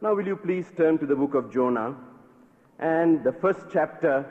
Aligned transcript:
Now, 0.00 0.14
will 0.14 0.26
you 0.26 0.36
please 0.36 0.66
turn 0.76 0.96
to 0.98 1.06
the 1.06 1.16
book 1.16 1.34
of 1.34 1.52
Jonah 1.52 1.96
and 2.78 3.24
the 3.24 3.32
first 3.32 3.66
chapter, 3.72 4.24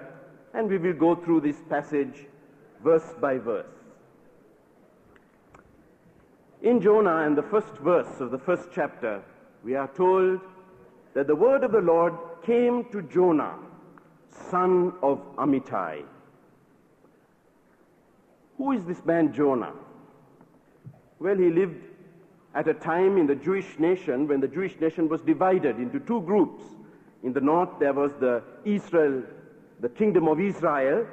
and 0.54 0.70
we 0.70 0.78
will 0.78 0.94
go 0.94 1.14
through 1.14 1.42
this 1.42 1.58
passage 1.70 2.26
verse 2.82 3.14
by 3.20 3.38
verse. 3.38 3.68
In 6.62 6.82
Jonah 6.82 7.26
and 7.26 7.38
the 7.38 7.44
first 7.44 7.76
verse 7.84 8.22
of 8.22 8.32
the 8.32 8.38
first 8.38 8.70
chapter, 8.74 9.22
we 9.62 9.76
are 9.76 9.90
told 9.90 10.40
that 11.14 11.28
the 11.28 11.36
word 11.36 11.66
of 11.66 11.74
the 11.74 11.82
Lord 11.82 12.14
came 12.46 12.86
to 12.94 13.02
Jonah, 13.02 13.56
son 14.50 14.94
of 15.04 15.20
Amittai. 15.36 16.06
Who 18.58 18.72
is 18.72 18.86
this 18.86 19.04
man 19.04 19.34
Jonah? 19.34 19.74
Well, 21.20 21.36
he 21.36 21.50
lived 21.50 21.84
at 22.58 22.68
a 22.68 22.74
time 22.74 23.20
in 23.20 23.28
the 23.28 23.36
Jewish 23.36 23.78
nation 23.78 24.28
when 24.28 24.42
the 24.42 24.48
Jewish 24.48 24.76
nation 24.82 25.08
was 25.08 25.22
divided 25.22 25.78
into 25.78 26.00
two 26.00 26.22
groups. 26.22 26.64
In 27.22 27.32
the 27.32 27.40
north, 27.40 27.70
there 27.80 27.94
was 27.94 28.12
the 28.20 28.42
Israel, 28.66 29.22
the 29.80 29.90
kingdom 29.90 30.28
of 30.28 30.40
Israel, 30.40 31.06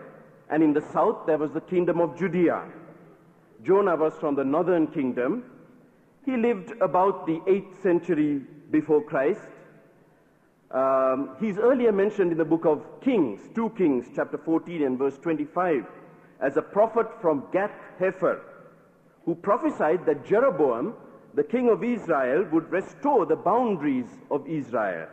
and 0.49 0.63
in 0.63 0.73
the 0.73 0.81
south, 0.81 1.27
there 1.27 1.37
was 1.37 1.53
the 1.53 1.61
kingdom 1.61 2.01
of 2.01 2.19
Judea. 2.19 2.65
Jonah 3.63 3.95
was 3.95 4.15
from 4.15 4.35
the 4.35 4.45
northern 4.45 4.87
kingdom. 4.87 5.45
He 6.25 6.35
lived 6.39 6.73
about 6.81 7.27
the 7.27 7.39
8th 7.47 7.83
century 7.83 8.41
before 8.71 9.03
Christ. 9.03 9.47
Um, 10.71 11.37
he's 11.41 11.59
earlier 11.59 11.93
mentioned 11.93 12.33
in 12.33 12.39
the 12.39 12.45
book 12.47 12.65
of 12.65 13.03
Kings, 13.03 13.41
2 13.55 13.71
Kings, 13.77 14.07
chapter 14.17 14.39
14 14.39 14.83
and 14.83 14.99
verse 14.99 15.19
25, 15.19 15.85
as 16.41 16.57
a 16.57 16.63
prophet 16.63 17.07
from 17.21 17.45
Gath 17.53 17.79
Hepher, 18.01 18.41
who 19.27 19.35
prophesied 19.35 20.07
that 20.07 20.25
Jeroboam, 20.27 20.95
the 21.35 21.45
king 21.45 21.69
of 21.69 21.83
Israel, 21.83 22.45
would 22.53 22.71
restore 22.71 23.27
the 23.27 23.37
boundaries 23.37 24.07
of 24.31 24.47
Israel. 24.47 25.09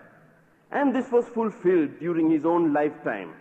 And 0.71 0.95
this 0.95 1.12
was 1.12 1.27
fulfilled 1.29 1.99
during 1.99 2.29
his 2.29 2.45
own 2.45 2.73
lifetime. 2.73 3.34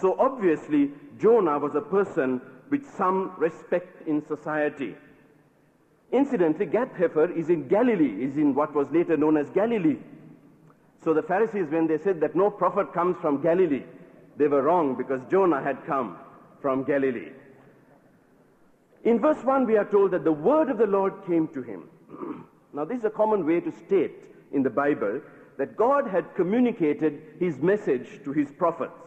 So 0.00 0.16
obviously, 0.18 0.90
Jonah 1.18 1.58
was 1.58 1.74
a 1.74 1.80
person 1.80 2.40
with 2.70 2.86
some 2.96 3.32
respect 3.38 4.06
in 4.06 4.24
society. 4.26 4.94
Incidentally, 6.12 6.66
Gath 6.66 6.92
Hepher 6.94 7.36
is 7.36 7.50
in 7.50 7.68
Galilee, 7.68 8.24
is 8.24 8.36
in 8.36 8.54
what 8.54 8.74
was 8.74 8.88
later 8.90 9.16
known 9.16 9.36
as 9.36 9.48
Galilee. 9.50 9.98
So 11.02 11.14
the 11.14 11.22
Pharisees, 11.22 11.70
when 11.70 11.86
they 11.86 11.98
said 11.98 12.20
that 12.20 12.36
no 12.36 12.50
prophet 12.50 12.92
comes 12.92 13.16
from 13.20 13.42
Galilee, 13.42 13.84
they 14.36 14.48
were 14.48 14.62
wrong 14.62 14.96
because 14.96 15.20
Jonah 15.30 15.62
had 15.62 15.84
come 15.86 16.18
from 16.60 16.84
Galilee. 16.84 17.30
In 19.04 19.18
verse 19.18 19.42
1, 19.42 19.66
we 19.66 19.76
are 19.76 19.84
told 19.84 20.10
that 20.10 20.24
the 20.24 20.32
word 20.32 20.68
of 20.68 20.78
the 20.78 20.86
Lord 20.86 21.14
came 21.26 21.48
to 21.48 21.62
him. 21.62 21.88
now, 22.72 22.84
this 22.84 22.98
is 22.98 23.04
a 23.04 23.10
common 23.10 23.46
way 23.46 23.60
to 23.60 23.72
state 23.86 24.16
in 24.52 24.62
the 24.62 24.70
Bible 24.70 25.20
that 25.58 25.76
God 25.76 26.08
had 26.08 26.34
communicated 26.34 27.20
his 27.38 27.58
message 27.58 28.20
to 28.24 28.32
his 28.32 28.50
prophets. 28.50 28.98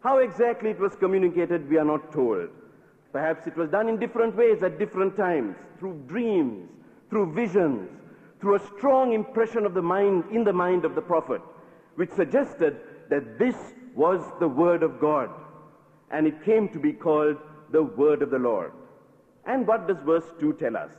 How 0.00 0.18
exactly 0.18 0.70
it 0.70 0.78
was 0.78 0.94
communicated, 0.96 1.68
we 1.68 1.78
are 1.78 1.84
not 1.84 2.12
told. 2.12 2.48
Perhaps 3.12 3.46
it 3.46 3.56
was 3.56 3.70
done 3.70 3.88
in 3.88 3.98
different 3.98 4.36
ways 4.36 4.62
at 4.62 4.78
different 4.78 5.16
times, 5.16 5.56
through 5.78 6.02
dreams, 6.06 6.68
through 7.10 7.32
visions, 7.32 7.90
through 8.40 8.56
a 8.56 8.66
strong 8.76 9.12
impression 9.12 9.64
of 9.64 9.74
the 9.74 9.82
mind 9.82 10.24
in 10.32 10.44
the 10.44 10.52
mind 10.52 10.84
of 10.84 10.94
the 10.94 11.00
prophet, 11.00 11.40
which 11.96 12.10
suggested 12.10 12.76
that 13.10 13.38
this 13.38 13.56
was 13.94 14.20
the 14.38 14.48
word 14.48 14.82
of 14.82 15.00
God. 15.00 15.30
And 16.10 16.26
it 16.26 16.44
came 16.44 16.68
to 16.70 16.78
be 16.78 16.92
called 16.92 17.36
the 17.70 17.82
word 17.82 18.22
of 18.22 18.30
the 18.30 18.38
Lord. 18.38 18.72
And 19.46 19.66
what 19.66 19.88
does 19.88 19.98
verse 20.04 20.30
2 20.38 20.54
tell 20.54 20.76
us? 20.76 20.92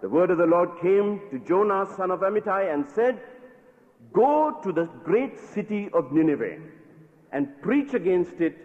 The 0.00 0.08
word 0.08 0.30
of 0.30 0.38
the 0.38 0.46
Lord 0.46 0.70
came 0.80 1.20
to 1.30 1.38
Jonah, 1.46 1.86
son 1.96 2.10
of 2.10 2.20
Amittai, 2.20 2.72
and 2.72 2.88
said, 2.88 3.20
Go 4.12 4.58
to 4.62 4.72
the 4.72 4.86
great 5.04 5.38
city 5.38 5.90
of 5.92 6.10
Nineveh 6.10 6.58
and 7.32 7.48
preach 7.62 7.92
against 7.92 8.40
it 8.40 8.56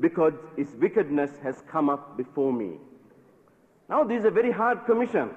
because 0.00 0.32
its 0.56 0.74
wickedness 0.74 1.30
has 1.42 1.62
come 1.70 1.88
up 1.88 2.16
before 2.16 2.52
me. 2.52 2.78
Now, 3.88 4.02
this 4.02 4.20
is 4.20 4.24
a 4.24 4.30
very 4.30 4.50
hard 4.50 4.84
commission. 4.86 5.30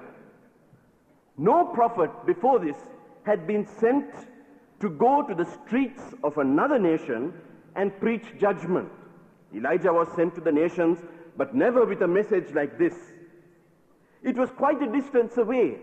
No 1.38 1.66
prophet 1.66 2.10
before 2.26 2.58
this 2.58 2.76
had 3.24 3.46
been 3.46 3.66
sent 3.66 4.06
to 4.80 4.88
go 4.90 5.22
to 5.22 5.34
the 5.34 5.44
streets 5.44 6.02
of 6.24 6.38
another 6.38 6.78
nation 6.78 7.32
and 7.76 7.98
preach 8.00 8.24
judgment. 8.40 8.88
Elijah 9.54 9.92
was 9.92 10.08
sent 10.16 10.34
to 10.34 10.40
the 10.40 10.52
nations, 10.52 10.98
but 11.36 11.54
never 11.54 11.84
with 11.84 12.02
a 12.02 12.08
message 12.08 12.52
like 12.52 12.78
this. 12.78 12.94
It 14.22 14.36
was 14.36 14.50
quite 14.50 14.82
a 14.82 14.90
distance 14.90 15.36
away, 15.36 15.78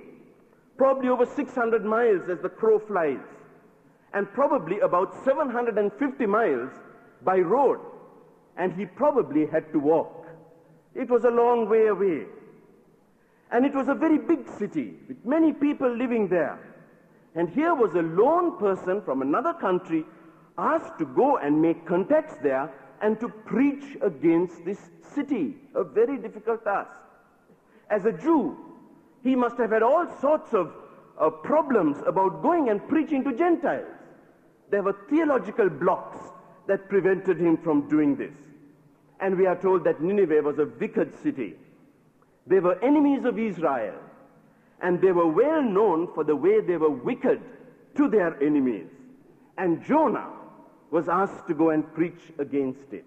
probably 0.77 1.09
over 1.09 1.25
600 1.25 1.85
miles 1.85 2.29
as 2.29 2.39
the 2.41 2.49
crow 2.49 2.79
flies, 2.79 3.25
and 4.13 4.31
probably 4.33 4.79
about 4.79 5.13
750 5.23 6.25
miles 6.25 6.71
by 7.23 7.37
road, 7.37 7.79
and 8.57 8.73
he 8.73 8.85
probably 8.85 9.45
had 9.45 9.71
to 9.71 9.79
walk. 9.79 10.27
It 10.95 11.09
was 11.09 11.23
a 11.23 11.31
long 11.31 11.69
way 11.69 11.87
away. 11.87 12.25
And 13.51 13.65
it 13.65 13.73
was 13.73 13.87
a 13.87 13.93
very 13.93 14.17
big 14.17 14.47
city 14.57 14.95
with 15.07 15.23
many 15.25 15.53
people 15.53 15.89
living 15.95 16.27
there. 16.27 16.59
And 17.35 17.49
here 17.49 17.73
was 17.73 17.93
a 17.93 18.01
lone 18.01 18.57
person 18.57 19.01
from 19.01 19.21
another 19.21 19.53
country 19.53 20.05
asked 20.57 20.99
to 20.99 21.05
go 21.05 21.37
and 21.37 21.61
make 21.61 21.85
contacts 21.85 22.35
there 22.43 22.71
and 23.01 23.19
to 23.19 23.27
preach 23.27 23.97
against 24.01 24.63
this 24.65 24.79
city. 25.15 25.55
A 25.75 25.83
very 25.83 26.17
difficult 26.17 26.63
task. 26.63 26.89
As 27.93 28.05
a 28.05 28.11
Jew, 28.11 28.57
he 29.21 29.35
must 29.35 29.57
have 29.57 29.69
had 29.69 29.83
all 29.83 30.07
sorts 30.19 30.51
of 30.51 30.73
uh, 31.19 31.29
problems 31.29 31.97
about 32.07 32.41
going 32.41 32.69
and 32.69 32.87
preaching 32.89 33.23
to 33.23 33.35
Gentiles. 33.35 33.85
There 34.71 34.81
were 34.81 34.97
theological 35.11 35.69
blocks 35.69 36.17
that 36.65 36.89
prevented 36.89 37.37
him 37.39 37.55
from 37.57 37.87
doing 37.89 38.15
this. 38.15 38.33
And 39.19 39.37
we 39.37 39.45
are 39.45 39.55
told 39.55 39.83
that 39.83 40.01
Nineveh 40.01 40.41
was 40.41 40.57
a 40.57 40.65
wicked 40.65 41.13
city. 41.21 41.53
They 42.47 42.59
were 42.59 42.83
enemies 42.83 43.25
of 43.25 43.37
Israel, 43.37 43.99
and 44.81 44.99
they 44.99 45.11
were 45.11 45.27
well 45.27 45.61
known 45.61 46.07
for 46.15 46.23
the 46.23 46.35
way 46.35 46.61
they 46.61 46.77
were 46.77 46.89
wicked 46.89 47.41
to 47.95 48.09
their 48.09 48.41
enemies. 48.41 48.89
And 49.59 49.85
Jonah 49.85 50.31
was 50.89 51.07
asked 51.07 51.45
to 51.47 51.53
go 51.53 51.69
and 51.69 51.93
preach 51.93 52.31
against 52.39 52.91
it. 52.91 53.05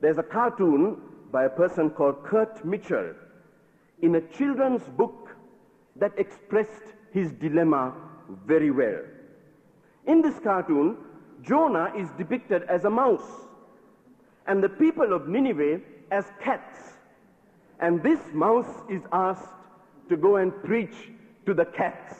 There's 0.00 0.18
a 0.18 0.24
cartoon 0.24 1.00
by 1.30 1.44
a 1.44 1.50
person 1.50 1.90
called 1.90 2.24
Kurt 2.24 2.64
Mitchell 2.64 3.14
in 4.02 4.14
a 4.16 4.20
children's 4.20 4.82
book 4.82 5.36
that 5.96 6.12
expressed 6.18 6.94
his 7.12 7.32
dilemma 7.32 7.94
very 8.46 8.70
well. 8.70 9.00
In 10.06 10.22
this 10.22 10.38
cartoon, 10.38 10.96
Jonah 11.42 11.92
is 11.96 12.08
depicted 12.18 12.62
as 12.64 12.84
a 12.84 12.90
mouse, 12.90 13.46
and 14.46 14.62
the 14.62 14.68
people 14.68 15.12
of 15.12 15.28
Nineveh 15.28 15.80
as 16.10 16.24
cats. 16.40 16.78
And 17.80 18.02
this 18.02 18.20
mouse 18.32 18.82
is 18.88 19.02
asked 19.12 19.54
to 20.08 20.16
go 20.16 20.36
and 20.36 20.52
preach 20.64 20.94
to 21.46 21.54
the 21.54 21.64
cats. 21.64 22.14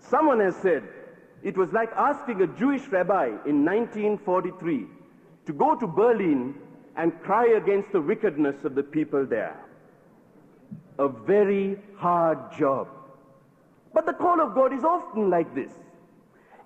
Someone 0.00 0.40
has 0.40 0.56
said 0.56 0.82
it 1.42 1.56
was 1.56 1.72
like 1.72 1.90
asking 1.92 2.42
a 2.42 2.46
Jewish 2.46 2.86
rabbi 2.88 3.26
in 3.46 3.64
1943 3.64 4.86
to 5.46 5.52
go 5.52 5.76
to 5.76 5.86
Berlin 5.86 6.54
and 6.98 7.18
cry 7.22 7.46
against 7.56 7.92
the 7.92 8.00
wickedness 8.00 8.56
of 8.64 8.74
the 8.74 8.82
people 8.82 9.24
there. 9.24 9.56
A 10.98 11.08
very 11.08 11.78
hard 11.96 12.38
job. 12.58 12.88
But 13.94 14.04
the 14.04 14.12
call 14.12 14.40
of 14.40 14.54
God 14.54 14.72
is 14.72 14.84
often 14.84 15.30
like 15.30 15.54
this. 15.54 15.72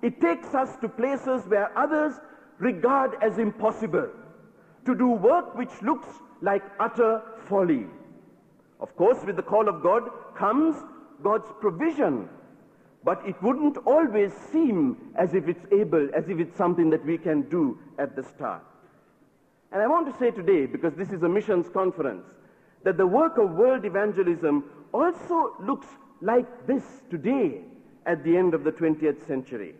It 0.01 0.19
takes 0.19 0.53
us 0.55 0.75
to 0.81 0.89
places 0.89 1.45
where 1.47 1.75
others 1.77 2.15
regard 2.57 3.15
as 3.21 3.37
impossible, 3.37 4.09
to 4.85 4.95
do 4.95 5.07
work 5.07 5.55
which 5.55 5.71
looks 5.81 6.07
like 6.41 6.63
utter 6.79 7.21
folly. 7.47 7.85
Of 8.79 8.95
course, 8.97 9.23
with 9.23 9.35
the 9.35 9.43
call 9.43 9.69
of 9.69 9.81
God 9.83 10.09
comes 10.35 10.75
God's 11.21 11.47
provision, 11.61 12.27
but 13.03 13.21
it 13.25 13.41
wouldn't 13.41 13.77
always 13.85 14.33
seem 14.51 14.97
as 15.15 15.35
if 15.35 15.47
it's 15.47 15.65
able, 15.71 16.09
as 16.13 16.27
if 16.27 16.39
it's 16.39 16.57
something 16.57 16.89
that 16.89 17.05
we 17.05 17.17
can 17.17 17.43
do 17.43 17.77
at 17.99 18.15
the 18.15 18.23
start. 18.23 18.63
And 19.73 19.81
I 19.81 19.87
want 19.87 20.05
to 20.11 20.17
say 20.19 20.29
today, 20.29 20.67
because 20.67 20.93
this 20.93 21.09
is 21.09 21.23
a 21.23 21.27
missions 21.29 21.67
conference, 21.67 22.27
that 22.83 22.95
the 22.95 23.07
work 23.07 23.39
of 23.39 23.51
world 23.51 23.85
evangelism 23.85 24.65
also 24.93 25.55
looks 25.59 25.87
like 26.21 26.67
this 26.67 26.83
today 27.09 27.61
at 28.05 28.23
the 28.23 28.37
end 28.37 28.53
of 28.53 28.63
the 28.63 28.71
20th 28.71 29.25
century. 29.25 29.73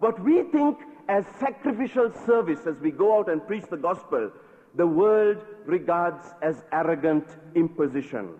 What 0.00 0.22
we 0.22 0.42
think 0.42 0.78
as 1.08 1.24
sacrificial 1.40 2.12
service 2.26 2.66
as 2.66 2.76
we 2.82 2.90
go 2.90 3.18
out 3.18 3.30
and 3.30 3.46
preach 3.46 3.64
the 3.70 3.78
gospel, 3.78 4.30
the 4.74 4.86
world 4.86 5.38
regards 5.64 6.34
as 6.42 6.62
arrogant 6.72 7.24
imposition. 7.54 8.34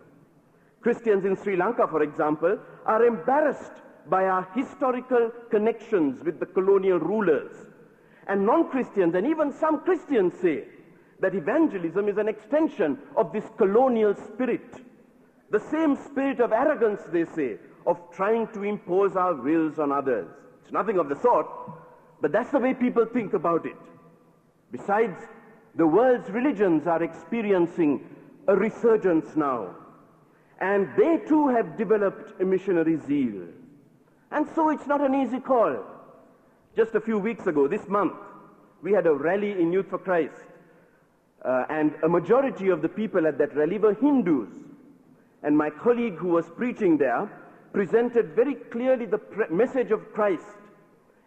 Christians 0.83 1.25
in 1.25 1.37
Sri 1.37 1.57
Lanka, 1.57 1.89
for 1.89 2.03
example, 2.03 2.59
are 2.85 3.07
embarrassed 3.07 3.73
by 4.11 4.25
our 4.25 4.47
historical 4.55 5.31
connections 5.51 6.23
with 6.23 6.39
the 6.39 6.47
colonial 6.47 6.99
rulers. 6.99 7.66
And 8.29 8.45
non-Christians 8.45 9.15
and 9.15 9.27
even 9.27 9.53
some 9.53 9.81
Christians 9.81 10.35
say 10.41 10.65
that 11.21 11.35
evangelism 11.35 12.09
is 12.09 12.19
an 12.19 12.29
extension 12.29 12.99
of 13.17 13.33
this 13.33 13.45
colonial 13.57 14.15
spirit. 14.15 14.83
The 15.51 15.61
same 15.61 15.97
spirit 15.97 16.41
of 16.41 16.53
arrogance, 16.53 17.03
they 17.13 17.25
say, 17.25 17.59
of 17.87 17.99
trying 18.13 18.49
to 18.49 18.65
impose 18.65 19.17
our 19.17 19.35
wills 19.35 19.79
on 19.79 19.93
others. 19.93 20.29
It's 20.63 20.73
nothing 20.73 20.99
of 20.99 21.09
the 21.09 21.15
sort, 21.17 21.47
but 22.21 22.33
that's 22.33 22.51
the 22.51 22.59
way 22.59 22.75
people 22.75 23.07
think 23.07 23.33
about 23.33 23.65
it. 23.65 23.77
Besides, 24.73 25.23
the 25.77 25.87
world's 25.87 26.29
religions 26.31 26.87
are 26.87 27.03
experiencing 27.03 28.05
a 28.49 28.57
resurgence 28.57 29.37
now. 29.37 29.75
And 30.61 30.89
they 30.97 31.19
too 31.19 31.49
have 31.49 31.77
developed 31.77 32.41
a 32.41 32.45
missionary 32.45 32.97
zeal. 33.07 33.43
And 34.33 34.49
so 34.55 34.71
it's 34.71 34.87
not 34.87 35.01
an 35.01 35.15
easy 35.15 35.39
call. 35.39 35.77
Just 36.77 36.95
a 36.95 37.01
few 37.01 37.19
weeks 37.19 37.47
ago, 37.47 37.67
this 37.67 37.89
month, 37.89 38.13
we 38.83 38.93
had 38.93 39.07
a 39.07 39.15
rally 39.15 39.53
in 39.53 39.73
Youth 39.73 39.89
for 39.89 39.99
Christ. 39.99 40.35
Uh, 41.43 41.65
and 41.71 41.95
a 42.03 42.09
majority 42.09 42.69
of 42.69 42.83
the 42.83 42.89
people 42.89 43.27
at 43.27 43.39
that 43.39 43.57
rally 43.57 43.79
were 43.79 43.95
Hindus. 43.95 44.51
And 45.43 45.57
my 45.57 45.71
colleague 45.71 46.17
who 46.17 46.29
was 46.29 46.51
preaching 46.51 46.99
there 46.99 47.31
presented 47.73 48.37
very 48.37 48.55
clearly 48.55 49.07
the 49.07 49.21
message 49.51 49.91
of 49.91 50.13
Christ 50.13 50.45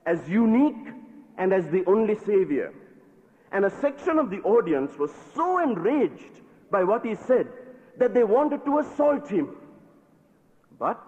as 0.05 0.29
unique 0.29 0.93
and 1.37 1.51
as 1.51 1.67
the 1.69 1.83
only 1.85 2.15
Savior. 2.15 2.71
And 3.51 3.65
a 3.65 3.69
section 3.81 4.19
of 4.19 4.29
the 4.29 4.41
audience 4.41 4.97
was 4.99 5.11
so 5.33 5.57
enraged 5.63 6.41
by 6.69 6.83
what 6.83 7.03
he 7.03 7.15
said 7.15 7.47
that 7.97 8.13
they 8.13 8.23
wanted 8.23 8.63
to 8.65 8.79
assault 8.79 9.27
him. 9.27 9.55
But 10.77 11.01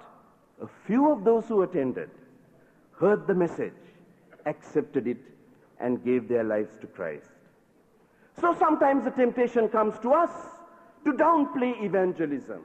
a 0.62 0.68
few 0.88 1.12
of 1.12 1.24
those 1.24 1.48
who 1.48 1.62
attended 1.62 2.10
heard 3.00 3.28
the 3.28 3.36
message, 3.36 3.74
accepted 4.46 5.08
it, 5.08 5.18
and 5.80 6.04
gave 6.04 6.28
their 6.28 6.44
lives 6.44 6.78
to 6.82 6.88
Christ. 6.88 7.32
So 8.40 8.56
sometimes 8.58 9.04
the 9.04 9.12
temptation 9.12 9.68
comes 9.70 9.98
to 10.00 10.14
us 10.14 10.32
to 11.06 11.14
downplay 11.14 11.84
evangelism, 11.84 12.62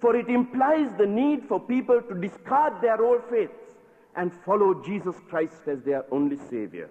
for 0.00 0.16
it 0.16 0.28
implies 0.28 0.90
the 0.96 1.06
need 1.06 1.44
for 1.48 1.58
people 1.58 2.00
to 2.02 2.14
discard 2.14 2.80
their 2.80 3.02
old 3.02 3.22
faiths 3.28 3.74
and 4.14 4.32
follow 4.44 4.82
Jesus 4.84 5.16
Christ 5.28 5.62
as 5.66 5.82
their 5.82 6.04
only 6.10 6.36
Savior. 6.36 6.88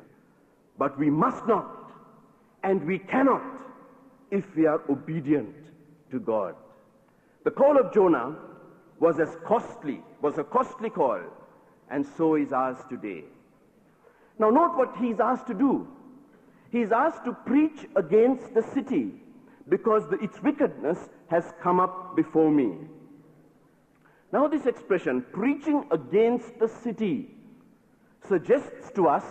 But 0.78 0.98
we 1.00 1.10
must 1.10 1.48
not 1.48 1.92
and 2.64 2.86
we 2.86 3.00
cannot 3.00 3.44
if 4.32 4.44
we 4.56 4.66
are 4.66 4.82
obedient 4.90 5.56
to 6.12 6.20
God. 6.20 6.56
The 7.44 7.52
call 7.52 7.78
of 7.80 7.94
Jonah 7.94 8.36
was 9.00 9.20
as 9.20 9.36
costly, 9.46 10.02
was 10.22 10.38
a 10.38 10.44
costly 10.44 10.90
call, 10.90 11.22
and 11.90 12.06
so 12.18 12.36
is 12.36 12.52
ours 12.52 12.78
today. 12.90 13.24
Now 14.38 14.50
note 14.50 14.76
what 14.76 14.96
he's 14.98 15.20
asked 15.20 15.48
to 15.48 15.54
do. 15.54 15.88
He's 16.72 16.92
asked 16.92 17.24
to 17.26 17.34
preach 17.34 17.86
against 17.96 18.54
the 18.54 18.62
city 18.62 19.14
because 19.70 20.08
the, 20.10 20.18
its 20.18 20.42
wickedness 20.44 21.10
has 21.28 21.54
come 21.62 21.80
up 21.80 22.16
before 22.16 22.52
me. 22.52 22.76
Now 24.34 24.48
this 24.48 24.66
expression, 24.66 25.26
preaching 25.32 25.86
against 25.92 26.60
the 26.60 26.68
city, 26.68 27.30
suggests 28.28 28.92
to 28.96 29.08
us 29.08 29.24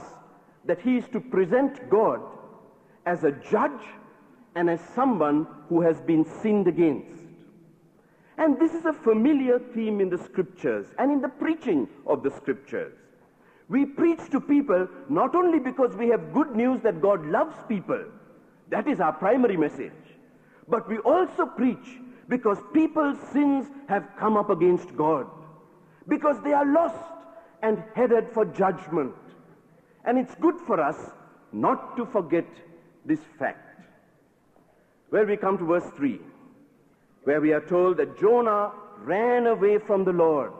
that 0.65 0.81
he 0.81 0.97
is 0.97 1.05
to 1.09 1.21
present 1.21 1.91
God 1.91 2.21
as 3.05 3.25
a 3.25 3.33
judge 3.33 3.83
and 4.55 4.71
as 4.71 4.81
someone 4.95 5.47
who 5.69 5.83
has 5.83 6.01
been 6.01 6.25
sinned 6.25 6.69
against. 6.69 7.21
And 8.39 8.59
this 8.59 8.73
is 8.73 8.85
a 8.85 8.93
familiar 8.93 9.59
theme 9.59 10.01
in 10.01 10.09
the 10.09 10.19
scriptures 10.19 10.87
and 10.99 11.12
in 11.12 11.21
the 11.21 11.29
preaching 11.29 11.89
of 12.06 12.23
the 12.23 12.31
scriptures. 12.31 12.95
We 13.69 13.87
preach 13.87 14.21
to 14.31 14.41
people 14.41 14.89
not 15.09 15.35
only 15.35 15.59
because 15.59 15.97
we 15.97 16.09
have 16.09 16.33
good 16.33 16.55
news 16.55 16.83
that 16.83 17.01
God 17.01 17.25
loves 17.27 17.57
people, 17.69 18.05
that 18.71 18.87
is 18.87 19.01
our 19.01 19.13
primary 19.13 19.57
message, 19.57 19.93
but 20.69 20.89
we 20.89 20.99
also 20.99 21.47
preach 21.47 21.99
because 22.29 22.59
people's 22.73 23.19
sins 23.33 23.67
have 23.89 24.09
come 24.19 24.37
up 24.37 24.51
against 24.51 24.97
God, 24.97 25.27
because 26.09 26.41
they 26.43 26.53
are 26.53 26.67
lost 26.67 27.13
and 27.63 27.83
headed 27.95 28.29
for 28.33 28.45
judgment. 28.45 29.15
And 30.05 30.19
it's 30.19 30.35
good 30.37 30.57
for 30.67 30.81
us 30.81 30.97
not 31.53 31.97
to 31.97 32.05
forget 32.05 32.47
this 33.05 33.21
fact. 33.39 33.81
Where 35.11 35.27
we 35.27 35.37
come 35.37 35.59
to 35.59 35.65
verse 35.65 35.91
3, 35.97 36.21
where 37.25 37.41
we 37.41 37.53
are 37.53 37.61
told 37.61 37.97
that 37.99 38.19
Jonah 38.19 38.73
ran 38.99 39.47
away 39.47 39.79
from 39.79 40.05
the 40.05 40.13
Lord 40.13 40.53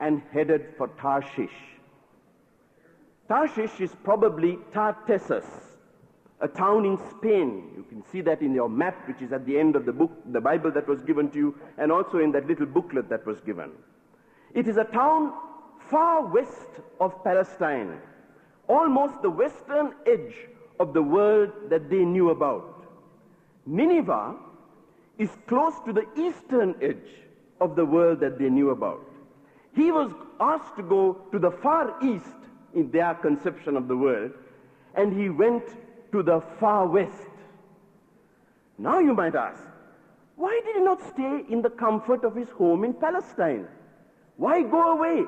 and 0.00 0.22
headed 0.32 0.74
for 0.76 0.88
Tarshish. 1.00 1.52
Tarshish 3.28 3.80
is 3.80 3.94
probably 4.02 4.58
Tartessus, 4.72 5.46
a 6.40 6.48
town 6.48 6.84
in 6.84 6.98
Spain. 7.10 7.72
You 7.76 7.84
can 7.88 8.02
see 8.10 8.20
that 8.22 8.42
in 8.42 8.54
your 8.54 8.68
map, 8.68 9.06
which 9.06 9.22
is 9.22 9.32
at 9.32 9.46
the 9.46 9.58
end 9.58 9.76
of 9.76 9.86
the 9.86 9.92
book, 9.92 10.10
the 10.32 10.40
Bible 10.40 10.70
that 10.72 10.88
was 10.88 11.02
given 11.02 11.30
to 11.30 11.38
you, 11.38 11.58
and 11.78 11.92
also 11.92 12.18
in 12.18 12.32
that 12.32 12.46
little 12.46 12.66
booklet 12.66 13.08
that 13.08 13.24
was 13.26 13.40
given. 13.40 13.70
It 14.54 14.68
is 14.68 14.76
a 14.76 14.84
town 14.84 15.32
far 15.90 16.26
west 16.26 16.80
of 17.00 17.22
Palestine, 17.24 17.98
almost 18.68 19.22
the 19.22 19.30
western 19.30 19.94
edge 20.06 20.34
of 20.80 20.92
the 20.92 21.02
world 21.02 21.50
that 21.70 21.88
they 21.88 22.04
knew 22.04 22.30
about. 22.30 22.86
Nineveh 23.66 24.34
is 25.18 25.30
close 25.46 25.74
to 25.86 25.92
the 25.92 26.06
eastern 26.16 26.74
edge 26.82 27.22
of 27.60 27.76
the 27.76 27.84
world 27.84 28.20
that 28.20 28.38
they 28.38 28.50
knew 28.50 28.70
about. 28.70 29.08
He 29.74 29.92
was 29.92 30.10
asked 30.40 30.76
to 30.76 30.82
go 30.82 31.14
to 31.30 31.38
the 31.38 31.50
far 31.50 31.94
east 32.02 32.41
in 32.74 32.90
their 32.90 33.14
conception 33.14 33.76
of 33.76 33.88
the 33.88 33.96
world, 33.96 34.32
and 34.94 35.12
he 35.12 35.28
went 35.28 35.64
to 36.12 36.22
the 36.22 36.40
far 36.58 36.86
west. 36.86 37.30
Now 38.78 38.98
you 38.98 39.14
might 39.14 39.34
ask, 39.34 39.62
why 40.36 40.60
did 40.64 40.76
he 40.76 40.82
not 40.82 41.02
stay 41.08 41.44
in 41.48 41.62
the 41.62 41.70
comfort 41.70 42.24
of 42.24 42.34
his 42.34 42.48
home 42.50 42.84
in 42.84 42.94
Palestine? 42.94 43.66
Why 44.36 44.62
go 44.62 44.92
away 44.92 45.24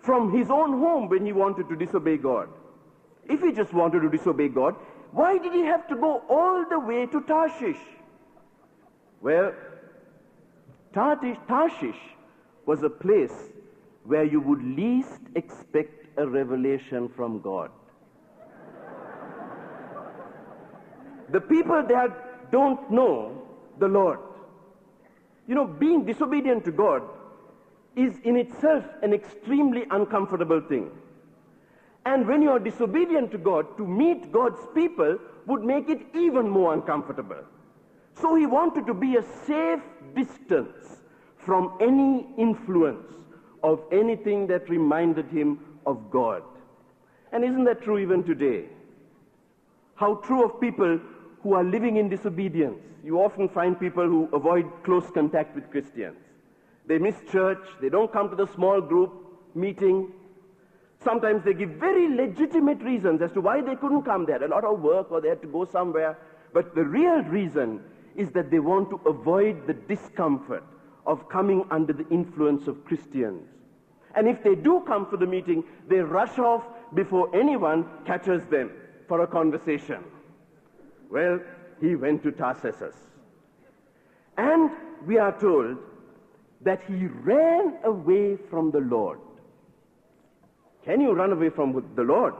from 0.00 0.32
his 0.32 0.50
own 0.50 0.78
home 0.78 1.08
when 1.08 1.26
he 1.26 1.32
wanted 1.32 1.68
to 1.68 1.76
disobey 1.76 2.16
God? 2.16 2.48
If 3.28 3.42
he 3.42 3.52
just 3.52 3.72
wanted 3.72 4.00
to 4.00 4.08
disobey 4.08 4.48
God, 4.48 4.76
why 5.12 5.38
did 5.38 5.52
he 5.52 5.62
have 5.62 5.86
to 5.88 5.96
go 5.96 6.22
all 6.28 6.64
the 6.68 6.78
way 6.78 7.06
to 7.06 7.20
Tarshish? 7.22 7.80
Well, 9.20 9.52
Tarshish 10.92 12.00
was 12.64 12.82
a 12.82 12.90
place 12.90 13.34
where 14.04 14.24
you 14.24 14.40
would 14.40 14.62
least 14.62 15.20
expect 15.34 15.95
revelation 16.36 17.08
from 17.16 17.40
God. 17.40 17.70
the 21.30 21.40
people 21.40 21.82
there 21.86 22.08
don't 22.52 22.90
know 22.90 23.42
the 23.78 23.88
Lord. 23.88 24.18
You 25.48 25.54
know, 25.54 25.66
being 25.66 26.04
disobedient 26.04 26.64
to 26.64 26.72
God 26.72 27.02
is 27.96 28.18
in 28.24 28.36
itself 28.36 28.84
an 29.02 29.12
extremely 29.12 29.84
uncomfortable 29.90 30.60
thing. 30.68 30.90
And 32.04 32.26
when 32.28 32.42
you 32.42 32.50
are 32.50 32.58
disobedient 32.58 33.32
to 33.32 33.38
God, 33.38 33.76
to 33.78 33.86
meet 33.86 34.30
God's 34.30 34.60
people 34.74 35.18
would 35.46 35.64
make 35.64 35.88
it 35.88 36.00
even 36.14 36.48
more 36.48 36.72
uncomfortable. 36.74 37.42
So 38.20 38.34
he 38.36 38.46
wanted 38.46 38.86
to 38.86 38.94
be 38.94 39.16
a 39.16 39.22
safe 39.46 39.82
distance 40.14 41.02
from 41.38 41.76
any 41.80 42.26
influence 42.38 43.12
of 43.62 43.80
anything 43.92 44.46
that 44.46 44.68
reminded 44.70 45.28
him 45.28 45.58
of 45.86 46.10
God. 46.10 46.42
And 47.32 47.44
isn't 47.44 47.64
that 47.64 47.82
true 47.82 47.98
even 47.98 48.22
today? 48.24 48.64
How 49.94 50.16
true 50.16 50.44
of 50.44 50.60
people 50.60 51.00
who 51.42 51.54
are 51.54 51.64
living 51.64 51.96
in 51.96 52.08
disobedience. 52.08 52.80
You 53.04 53.20
often 53.22 53.48
find 53.48 53.78
people 53.78 54.06
who 54.06 54.28
avoid 54.32 54.66
close 54.84 55.08
contact 55.10 55.54
with 55.54 55.70
Christians. 55.70 56.18
They 56.86 56.98
miss 56.98 57.16
church, 57.30 57.64
they 57.80 57.88
don't 57.88 58.12
come 58.12 58.28
to 58.30 58.36
the 58.36 58.46
small 58.46 58.80
group 58.80 59.12
meeting, 59.54 60.12
Sometimes 61.02 61.44
they 61.44 61.54
give 61.54 61.70
very 61.70 62.08
legitimate 62.08 62.82
reasons 62.82 63.22
as 63.22 63.30
to 63.32 63.40
why 63.40 63.60
they 63.60 63.76
couldn't 63.76 64.02
come 64.02 64.26
there. 64.26 64.42
A 64.42 64.48
lot 64.48 64.64
of 64.64 64.80
work 64.80 65.12
or 65.12 65.20
they 65.20 65.28
had 65.28 65.42
to 65.42 65.48
go 65.48 65.64
somewhere. 65.64 66.18
But 66.52 66.74
the 66.74 66.84
real 66.84 67.22
reason 67.22 67.80
is 68.16 68.30
that 68.30 68.50
they 68.50 68.58
want 68.58 68.90
to 68.90 68.96
avoid 69.08 69.66
the 69.66 69.74
discomfort 69.74 70.64
of 71.06 71.28
coming 71.28 71.64
under 71.70 71.92
the 71.92 72.08
influence 72.08 72.66
of 72.66 72.84
Christians. 72.84 73.46
And 74.16 74.26
if 74.26 74.42
they 74.42 74.54
do 74.54 74.82
come 74.86 75.06
for 75.06 75.18
the 75.18 75.26
meeting, 75.26 75.62
they 75.88 75.98
rush 75.98 76.38
off 76.38 76.64
before 76.94 77.34
anyone 77.36 77.86
catches 78.06 78.44
them 78.46 78.70
for 79.06 79.20
a 79.20 79.26
conversation. 79.26 80.02
Well, 81.10 81.38
he 81.80 81.94
went 81.94 82.22
to 82.22 82.32
Tarsus. 82.32 82.96
And 84.38 84.70
we 85.06 85.18
are 85.18 85.38
told 85.38 85.76
that 86.62 86.82
he 86.88 87.06
ran 87.06 87.74
away 87.84 88.36
from 88.50 88.70
the 88.70 88.80
Lord. 88.80 89.20
Can 90.84 91.00
you 91.00 91.12
run 91.12 91.32
away 91.32 91.50
from 91.50 91.84
the 91.94 92.02
Lord? 92.02 92.34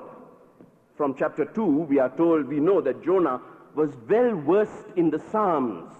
From 0.96 1.14
chapter 1.14 1.44
2, 1.44 1.64
we 1.64 1.98
are 1.98 2.08
told, 2.08 2.46
we 2.46 2.58
know 2.58 2.80
that 2.80 3.04
Jonah 3.04 3.40
was 3.74 3.90
well 4.08 4.34
versed 4.34 4.86
in 4.96 5.10
the 5.10 5.18
Psalms. 5.18 5.92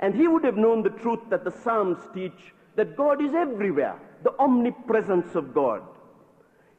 And 0.00 0.14
he 0.14 0.28
would 0.28 0.44
have 0.44 0.56
known 0.56 0.82
the 0.82 0.90
truth 0.90 1.20
that 1.30 1.44
the 1.44 1.50
Psalms 1.50 1.98
teach 2.12 2.52
that 2.76 2.96
God 2.96 3.22
is 3.22 3.34
everywhere, 3.34 3.98
the 4.22 4.32
omnipresence 4.38 5.34
of 5.34 5.54
God. 5.54 5.82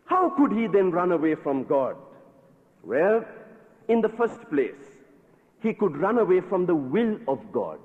How 0.05 0.29
could 0.29 0.51
he 0.51 0.67
then 0.67 0.91
run 0.91 1.11
away 1.11 1.35
from 1.35 1.63
God? 1.63 1.95
Well, 2.83 3.25
in 3.87 4.01
the 4.01 4.09
first 4.09 4.49
place, 4.49 4.83
he 5.61 5.73
could 5.73 5.97
run 5.97 6.17
away 6.17 6.41
from 6.41 6.65
the 6.65 6.75
will 6.75 7.17
of 7.27 7.51
God. 7.51 7.79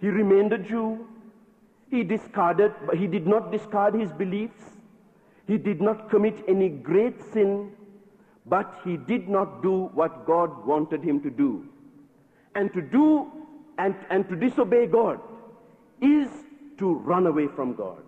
He 0.00 0.08
remained 0.08 0.52
a 0.52 0.58
Jew. 0.58 1.06
He 1.90 2.02
discarded, 2.02 2.72
but 2.86 2.96
he 2.96 3.06
did 3.06 3.26
not 3.26 3.52
discard 3.52 3.94
his 3.94 4.12
beliefs. 4.12 4.62
He 5.46 5.56
did 5.56 5.80
not 5.80 6.10
commit 6.10 6.42
any 6.48 6.68
great 6.68 7.22
sin, 7.32 7.72
but 8.46 8.80
he 8.84 8.96
did 8.96 9.28
not 9.28 9.62
do 9.62 9.90
what 9.94 10.26
God 10.26 10.66
wanted 10.66 11.02
him 11.02 11.20
to 11.20 11.30
do. 11.30 11.64
And 12.54 12.72
to 12.72 12.82
do 12.82 13.30
and, 13.78 13.94
and 14.10 14.28
to 14.28 14.36
disobey 14.36 14.86
God 14.86 15.20
is 16.00 16.28
to 16.78 16.94
run 16.94 17.26
away 17.26 17.46
from 17.54 17.74
God. 17.74 18.02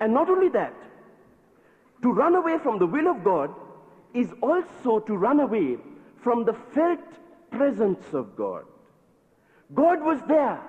And 0.00 0.14
not 0.14 0.30
only 0.30 0.48
that, 0.50 0.74
to 2.02 2.12
run 2.12 2.34
away 2.34 2.58
from 2.62 2.78
the 2.78 2.86
will 2.86 3.08
of 3.08 3.22
God 3.22 3.54
is 4.14 4.32
also 4.42 5.00
to 5.00 5.16
run 5.16 5.40
away 5.40 5.76
from 6.22 6.44
the 6.44 6.54
felt 6.74 7.00
presence 7.50 8.12
of 8.12 8.36
God. 8.36 8.64
God 9.74 10.02
was 10.02 10.20
there, 10.26 10.60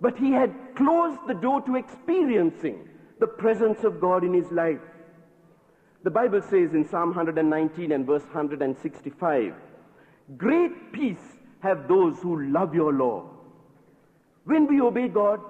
but 0.00 0.16
he 0.16 0.30
had 0.32 0.54
closed 0.76 1.20
the 1.26 1.34
door 1.34 1.60
to 1.62 1.76
experiencing 1.76 2.88
the 3.18 3.26
presence 3.26 3.84
of 3.84 4.00
God 4.00 4.24
in 4.24 4.32
his 4.32 4.50
life. 4.52 4.80
The 6.04 6.10
Bible 6.10 6.40
says 6.42 6.72
in 6.72 6.86
Psalm 6.88 7.08
119 7.08 7.92
and 7.92 8.06
verse 8.06 8.22
165, 8.22 9.54
Great 10.36 10.92
peace 10.92 11.38
have 11.60 11.88
those 11.88 12.18
who 12.20 12.48
love 12.50 12.74
your 12.74 12.92
law. 12.92 13.28
When 14.44 14.66
we 14.66 14.80
obey 14.80 15.08
God, 15.08 15.40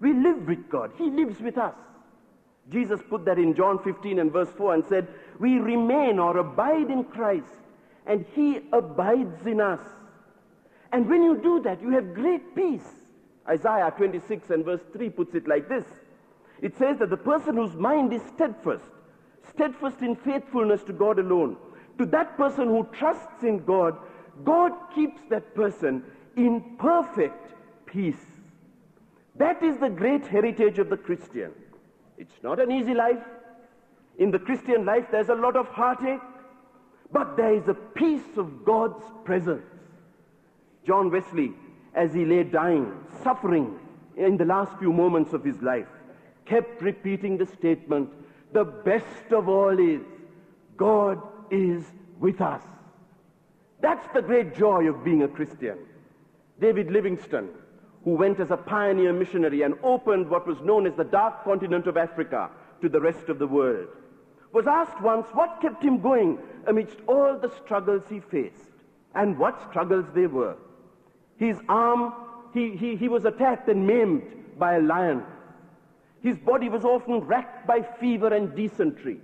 we 0.00 0.12
live 0.12 0.46
with 0.46 0.68
God. 0.70 0.92
He 0.96 1.10
lives 1.10 1.40
with 1.40 1.58
us. 1.58 1.74
Jesus 2.70 3.00
put 3.08 3.24
that 3.24 3.38
in 3.38 3.54
John 3.54 3.78
15 3.82 4.18
and 4.18 4.32
verse 4.32 4.48
4 4.56 4.74
and 4.74 4.84
said, 4.84 5.08
We 5.38 5.58
remain 5.58 6.18
or 6.18 6.38
abide 6.38 6.90
in 6.90 7.04
Christ, 7.04 7.52
and 8.06 8.24
He 8.34 8.60
abides 8.72 9.46
in 9.46 9.60
us. 9.60 9.80
And 10.92 11.08
when 11.08 11.22
you 11.22 11.40
do 11.40 11.60
that, 11.62 11.82
you 11.82 11.90
have 11.90 12.14
great 12.14 12.54
peace. 12.54 12.86
Isaiah 13.48 13.92
26 13.96 14.50
and 14.50 14.64
verse 14.64 14.80
3 14.92 15.10
puts 15.10 15.34
it 15.34 15.48
like 15.48 15.68
this 15.68 15.84
It 16.62 16.76
says 16.76 16.98
that 16.98 17.10
the 17.10 17.16
person 17.16 17.56
whose 17.56 17.74
mind 17.74 18.12
is 18.12 18.22
steadfast, 18.34 18.84
steadfast 19.50 20.02
in 20.02 20.14
faithfulness 20.16 20.82
to 20.84 20.92
God 20.92 21.18
alone, 21.18 21.56
to 21.98 22.06
that 22.06 22.36
person 22.36 22.68
who 22.68 22.86
trusts 22.92 23.42
in 23.42 23.64
God, 23.64 23.96
God 24.44 24.72
keeps 24.94 25.20
that 25.28 25.54
person 25.54 26.02
in 26.36 26.76
perfect 26.78 27.52
peace. 27.86 28.29
That 29.40 29.62
is 29.62 29.78
the 29.78 29.88
great 29.88 30.26
heritage 30.26 30.78
of 30.78 30.90
the 30.90 30.98
Christian. 30.98 31.52
It's 32.18 32.42
not 32.42 32.60
an 32.60 32.70
easy 32.70 32.92
life. 32.92 33.24
In 34.18 34.30
the 34.30 34.38
Christian 34.38 34.84
life, 34.84 35.06
there's 35.10 35.30
a 35.30 35.34
lot 35.34 35.56
of 35.56 35.66
heartache, 35.68 36.20
but 37.10 37.38
there 37.38 37.54
is 37.54 37.66
a 37.66 37.72
peace 37.72 38.36
of 38.36 38.66
God's 38.66 39.02
presence. 39.24 39.64
John 40.86 41.10
Wesley, 41.10 41.54
as 41.94 42.12
he 42.12 42.26
lay 42.26 42.42
dying, 42.42 42.92
suffering 43.22 43.78
in 44.14 44.36
the 44.36 44.44
last 44.44 44.78
few 44.78 44.92
moments 44.92 45.32
of 45.32 45.42
his 45.42 45.62
life, 45.62 45.88
kept 46.44 46.82
repeating 46.82 47.38
the 47.38 47.46
statement, 47.46 48.10
the 48.52 48.64
best 48.64 49.32
of 49.32 49.48
all 49.48 49.78
is 49.78 50.02
God 50.76 51.18
is 51.50 51.82
with 52.18 52.42
us. 52.42 52.62
That's 53.80 54.06
the 54.12 54.20
great 54.20 54.54
joy 54.54 54.86
of 54.86 55.02
being 55.02 55.22
a 55.22 55.28
Christian. 55.28 55.78
David 56.60 56.90
Livingstone, 56.90 57.48
who 58.04 58.12
went 58.12 58.40
as 58.40 58.50
a 58.50 58.56
pioneer 58.56 59.12
missionary 59.12 59.62
and 59.62 59.74
opened 59.82 60.28
what 60.28 60.46
was 60.46 60.60
known 60.60 60.86
as 60.86 60.94
the 60.94 61.04
dark 61.04 61.44
continent 61.44 61.86
of 61.86 61.96
Africa 61.96 62.50
to 62.80 62.88
the 62.88 63.00
rest 63.00 63.28
of 63.28 63.38
the 63.38 63.46
world, 63.46 63.88
was 64.52 64.66
asked 64.66 65.00
once 65.02 65.26
what 65.32 65.60
kept 65.60 65.82
him 65.82 66.00
going 66.00 66.38
amidst 66.66 66.98
all 67.06 67.38
the 67.38 67.52
struggles 67.62 68.02
he 68.08 68.20
faced 68.20 68.70
and 69.14 69.38
what 69.38 69.60
struggles 69.68 70.06
they 70.14 70.26
were. 70.26 70.56
His 71.36 71.58
arm, 71.68 72.12
he, 72.52 72.76
he, 72.76 72.96
he 72.96 73.08
was 73.08 73.24
attacked 73.24 73.68
and 73.68 73.86
maimed 73.86 74.22
by 74.58 74.74
a 74.74 74.80
lion. 74.80 75.22
His 76.22 76.36
body 76.38 76.68
was 76.68 76.84
often 76.84 77.20
racked 77.20 77.66
by 77.66 77.82
fever 77.98 78.32
and 78.32 78.54
dysentery. 78.54 79.20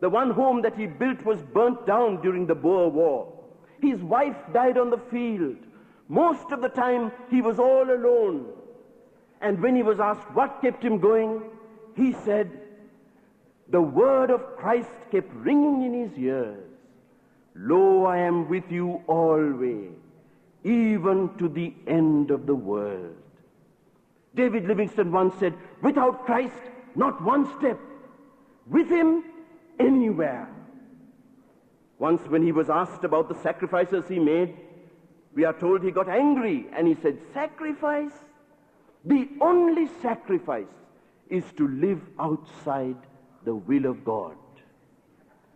The 0.00 0.10
one 0.10 0.30
home 0.30 0.62
that 0.62 0.76
he 0.76 0.86
built 0.86 1.24
was 1.24 1.40
burnt 1.42 1.86
down 1.86 2.20
during 2.20 2.46
the 2.46 2.54
Boer 2.54 2.90
War. 2.90 3.32
His 3.80 4.00
wife 4.00 4.36
died 4.52 4.76
on 4.78 4.90
the 4.90 4.98
field. 5.10 5.56
Most 6.08 6.52
of 6.52 6.60
the 6.60 6.68
time, 6.68 7.12
he 7.30 7.40
was 7.40 7.58
all 7.58 7.90
alone. 7.90 8.46
And 9.40 9.60
when 9.60 9.74
he 9.76 9.82
was 9.82 10.00
asked 10.00 10.30
what 10.32 10.60
kept 10.60 10.82
him 10.82 10.98
going, 10.98 11.42
he 11.96 12.12
said, 12.12 12.50
the 13.68 13.80
word 13.80 14.30
of 14.30 14.56
Christ 14.56 14.90
kept 15.10 15.32
ringing 15.34 15.82
in 15.82 16.08
his 16.08 16.18
ears. 16.18 16.68
Lo, 17.56 18.04
I 18.04 18.18
am 18.18 18.48
with 18.48 18.70
you 18.70 19.02
always, 19.06 19.92
even 20.64 21.34
to 21.38 21.48
the 21.48 21.72
end 21.86 22.30
of 22.30 22.46
the 22.46 22.54
world. 22.54 23.16
David 24.34 24.66
Livingstone 24.66 25.12
once 25.12 25.34
said, 25.38 25.54
without 25.82 26.26
Christ, 26.26 26.60
not 26.94 27.22
one 27.22 27.46
step. 27.58 27.78
With 28.66 28.88
him, 28.88 29.24
anywhere. 29.78 30.48
Once 31.98 32.22
when 32.28 32.42
he 32.42 32.52
was 32.52 32.68
asked 32.68 33.04
about 33.04 33.28
the 33.28 33.36
sacrifices 33.36 34.08
he 34.08 34.18
made, 34.18 34.56
we 35.34 35.44
are 35.44 35.52
told 35.52 35.82
he 35.82 35.90
got 35.90 36.08
angry 36.08 36.66
and 36.76 36.86
he 36.86 36.96
said, 37.02 37.18
sacrifice? 37.32 38.12
The 39.04 39.28
only 39.40 39.88
sacrifice 40.00 40.66
is 41.28 41.44
to 41.56 41.68
live 41.68 42.00
outside 42.18 42.96
the 43.44 43.54
will 43.54 43.86
of 43.86 44.04
God. 44.04 44.36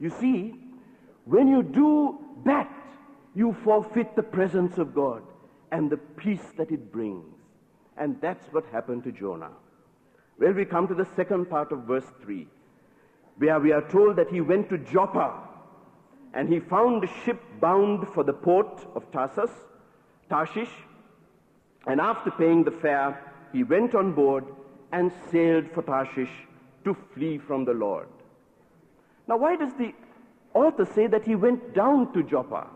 You 0.01 0.11
see, 0.11 0.55
when 1.25 1.49
you 1.49 1.63
do 1.63 2.19
that, 2.45 2.71
you 3.35 3.57
forfeit 3.65 4.17
the 4.17 4.23
presence 4.23 4.79
of 4.79 4.95
God 4.95 5.23
and 5.71 5.91
the 5.91 5.97
peace 5.97 6.53
that 6.57 6.71
it 6.71 6.93
brings. 6.93 7.25
And 7.97 8.21
that's 8.21 8.53
what 8.53 8.67
happened 8.67 9.05
to 9.05 9.13
Jonah. 9.13 9.51
Well, 10.39 10.53
we 10.53 10.65
come 10.65 10.87
to 10.89 10.95
the 10.95 11.07
second 11.17 11.51
part 11.51 11.73
of 11.73 11.81
verse 11.81 12.07
3, 12.23 12.47
where 13.39 13.59
we 13.59 13.73
are 13.73 13.89
told 13.89 14.17
that 14.17 14.31
he 14.31 14.41
went 14.41 14.69
to 14.71 14.79
Joppa 14.79 15.35
and 16.35 16.49
he 16.49 16.61
found 16.61 17.05
a 17.05 17.25
ship 17.25 17.43
bound 17.61 18.09
for 18.09 18.23
the 18.23 18.33
port 18.33 18.87
of 18.95 19.11
Tarsus, 19.11 19.51
Tarshish, 20.29 20.71
and 21.87 22.01
after 22.01 22.31
paying 22.31 22.65
the 22.65 22.71
fare, 22.71 23.19
he 23.53 23.65
went 23.65 23.95
on 23.95 24.13
board 24.13 24.45
and 24.93 25.13
sailed 25.31 25.67
for 25.75 25.83
Tarshish 25.83 26.31
to 26.85 26.97
flee 27.15 27.39
from 27.39 27.65
the 27.65 27.73
Lord. 27.73 28.09
Now, 29.27 29.37
why 29.37 29.57
does 29.57 29.75
the 29.75 29.93
author 30.55 30.85
say 30.85 31.07
that 31.07 31.25
he 31.25 31.35
went 31.35 31.75
down 31.75 32.13
to 32.15 32.23
Joppa? 32.23 32.67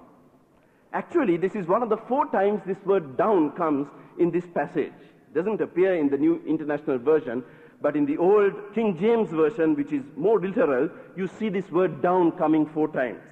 Actually, 0.92 1.38
this 1.38 1.54
is 1.54 1.66
one 1.66 1.82
of 1.82 1.88
the 1.88 1.97
four 1.97 2.26
times 2.30 2.61
this 2.66 2.82
word 2.85 3.16
down 3.16 3.52
comes 3.52 3.88
in 4.18 4.30
this 4.30 4.44
passage. 4.54 4.92
It 5.30 5.35
doesn't 5.35 5.61
appear 5.61 5.97
in 5.97 6.11
the 6.11 6.18
New 6.18 6.42
International 6.47 6.99
Version, 6.99 7.42
but 7.80 7.97
in 7.97 8.04
the 8.04 8.18
old 8.18 8.52
King 8.75 8.99
James 8.99 9.30
Version, 9.30 9.75
which 9.75 9.92
is 9.92 10.04
more 10.16 10.38
literal, 10.38 10.90
you 11.16 11.26
see 11.26 11.49
this 11.49 11.71
word 11.71 12.02
down 12.02 12.32
coming 12.32 12.66
four 12.66 12.88
times. 12.88 13.23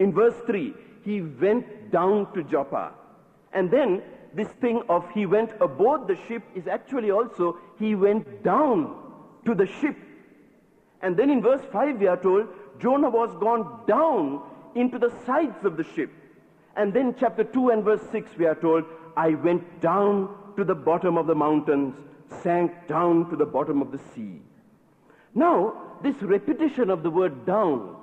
In 0.00 0.12
verse 0.12 0.34
3, 0.46 0.74
he 1.04 1.22
went 1.22 1.92
down 1.92 2.32
to 2.34 2.42
Joppa. 2.42 2.92
And 3.52 3.70
then 3.70 4.02
this 4.34 4.48
thing 4.60 4.82
of 4.88 5.04
he 5.10 5.26
went 5.26 5.50
aboard 5.60 6.08
the 6.08 6.16
ship 6.26 6.42
is 6.54 6.66
actually 6.66 7.10
also 7.10 7.58
he 7.78 7.94
went 7.94 8.42
down 8.42 8.96
to 9.44 9.54
the 9.54 9.66
ship. 9.66 9.96
And 11.02 11.16
then 11.16 11.30
in 11.30 11.42
verse 11.42 11.62
5 11.72 11.98
we 11.98 12.06
are 12.06 12.16
told 12.16 12.48
Jonah 12.80 13.10
was 13.10 13.34
gone 13.40 13.84
down 13.86 14.42
into 14.74 14.98
the 14.98 15.12
sides 15.26 15.64
of 15.64 15.76
the 15.76 15.84
ship. 15.84 16.10
And 16.76 16.94
then 16.94 17.14
chapter 17.18 17.44
2 17.44 17.70
and 17.70 17.84
verse 17.84 18.00
6 18.10 18.30
we 18.38 18.46
are 18.46 18.54
told, 18.54 18.84
I 19.16 19.30
went 19.30 19.80
down 19.80 20.34
to 20.56 20.64
the 20.64 20.74
bottom 20.74 21.18
of 21.18 21.26
the 21.26 21.34
mountains, 21.34 21.94
sank 22.42 22.72
down 22.88 23.28
to 23.30 23.36
the 23.36 23.44
bottom 23.44 23.82
of 23.82 23.92
the 23.92 24.00
sea. 24.14 24.40
Now, 25.34 25.98
this 26.02 26.16
repetition 26.22 26.90
of 26.90 27.02
the 27.02 27.10
word 27.10 27.46
down 27.46 27.96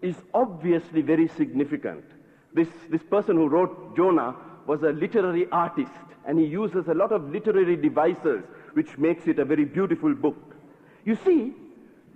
is 0.00 0.16
obviously 0.32 1.02
very 1.02 1.28
significant. 1.28 2.04
This, 2.52 2.68
this 2.90 3.02
person 3.02 3.36
who 3.36 3.48
wrote 3.48 3.96
Jonah 3.96 4.36
was 4.66 4.82
a 4.82 4.90
literary 4.90 5.46
artist, 5.50 5.92
and 6.26 6.38
he 6.38 6.46
uses 6.46 6.88
a 6.88 6.94
lot 6.94 7.12
of 7.12 7.30
literary 7.30 7.76
devices, 7.76 8.42
which 8.72 8.96
makes 8.98 9.26
it 9.26 9.38
a 9.38 9.44
very 9.44 9.64
beautiful 9.64 10.14
book. 10.14 10.54
You 11.04 11.16
see, 11.24 11.52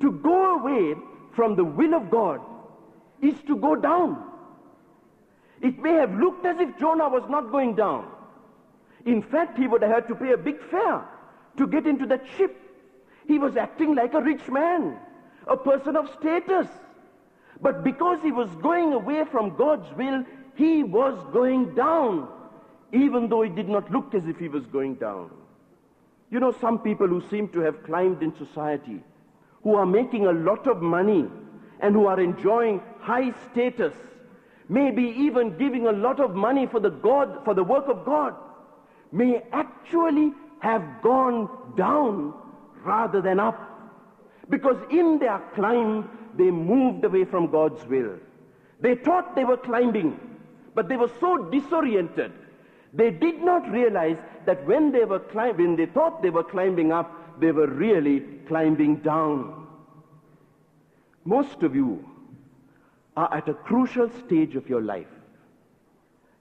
to 0.01 0.13
go 0.13 0.59
away 0.59 0.95
from 1.35 1.57
the 1.57 1.65
will 1.65 1.95
of 1.95 2.11
God 2.11 2.41
is 3.21 3.35
to 3.47 3.57
go 3.57 3.77
down. 3.77 4.25
It 5.61 5.79
may 5.79 5.95
have 5.95 6.15
looked 6.15 6.47
as 6.47 6.59
if 6.61 6.79
Jonah 6.79 7.09
was 7.09 7.29
not 7.29 7.51
going 7.51 7.75
down. 7.75 8.09
In 9.05 9.23
fact, 9.23 9.59
he 9.59 9.67
would 9.67 9.83
have 9.83 9.91
had 9.91 10.09
to 10.09 10.15
pay 10.15 10.33
a 10.33 10.37
big 10.37 10.61
fare 10.71 11.05
to 11.57 11.67
get 11.67 11.87
into 11.87 12.07
that 12.07 12.25
ship. 12.37 12.57
He 13.27 13.39
was 13.39 13.57
acting 13.57 13.95
like 13.95 14.15
a 14.15 14.21
rich 14.21 14.49
man, 14.49 14.97
a 15.47 15.57
person 15.57 15.97
of 15.97 16.09
status. 16.19 16.69
But 17.61 17.83
because 17.83 18.21
he 18.23 18.33
was 18.33 18.49
going 18.63 18.93
away 18.93 19.25
from 19.25 19.57
God's 19.57 19.93
will, 19.97 20.25
he 20.55 20.83
was 20.83 21.19
going 21.33 21.75
down, 21.75 22.29
even 22.93 23.29
though 23.29 23.43
it 23.43 23.55
did 23.55 23.69
not 23.69 23.91
look 23.91 24.15
as 24.15 24.27
if 24.27 24.39
he 24.39 24.49
was 24.49 24.65
going 24.67 24.95
down. 24.95 25.31
You 26.31 26.41
know, 26.41 26.53
some 26.61 26.79
people 26.79 27.07
who 27.07 27.23
seem 27.29 27.49
to 27.49 27.61
have 27.61 27.83
climbed 27.85 28.23
in 28.23 28.35
society, 28.37 29.03
who 29.63 29.75
are 29.75 29.87
making 29.87 30.27
a 30.27 30.33
lot 30.33 30.67
of 30.67 30.83
money 30.83 31.27
and 31.81 31.95
who 31.95 32.07
are 32.07 32.21
enjoying 32.21 32.83
high 33.01 33.33
status, 33.51 33.95
maybe 34.69 35.03
even 35.03 35.57
giving 35.57 35.87
a 35.87 35.93
lot 35.93 36.21
of 36.21 36.35
money 36.35 36.67
for 36.67 36.81
the 36.81 36.91
God, 36.91 37.45
for 37.45 37.55
the 37.55 37.65
work 37.65 37.87
of 37.89 38.05
God, 38.05 38.35
may 39.13 39.43
actually 39.53 40.33
have 40.61 40.83
gone 41.03 41.49
down 41.77 42.35
rather 42.85 43.21
than 43.23 43.41
up. 43.41 43.65
Because 44.51 44.77
in 44.91 45.19
their 45.19 45.39
climb, 45.55 46.11
they 46.37 46.51
moved 46.51 47.05
away 47.05 47.25
from 47.25 47.51
God's 47.51 47.85
will. 47.87 48.19
They 48.81 48.95
thought 48.95 49.35
they 49.35 49.45
were 49.45 49.57
climbing, 49.57 50.19
but 50.75 50.89
they 50.89 50.97
were 50.97 51.11
so 51.21 51.37
disoriented. 51.51 52.33
They 52.93 53.11
did 53.11 53.43
not 53.43 53.71
realize 53.71 54.17
that 54.47 54.67
when 54.67 54.93
they 54.93 55.05
were 55.05 55.19
when 55.19 55.77
they 55.77 55.87
thought 55.87 56.23
they 56.23 56.31
were 56.31 56.45
climbing 56.45 56.93
up, 56.93 57.41
they 57.41 57.53
were 57.53 57.67
really 57.67 58.21
climbing 58.47 58.97
down. 58.97 59.67
Most 61.25 61.63
of 61.63 61.75
you 61.75 62.09
are 63.17 63.33
at 63.35 63.49
a 63.49 63.55
crucial 63.55 64.11
stage 64.11 64.57
of 64.57 64.69
your 64.69 64.81
life. 64.81 65.07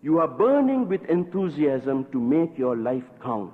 You 0.02 0.20
are 0.20 0.28
burning 0.28 0.88
with 0.88 1.04
enthusiasm 1.10 2.06
to 2.12 2.20
make 2.20 2.58
your 2.58 2.78
life 2.78 3.04
count. 3.22 3.54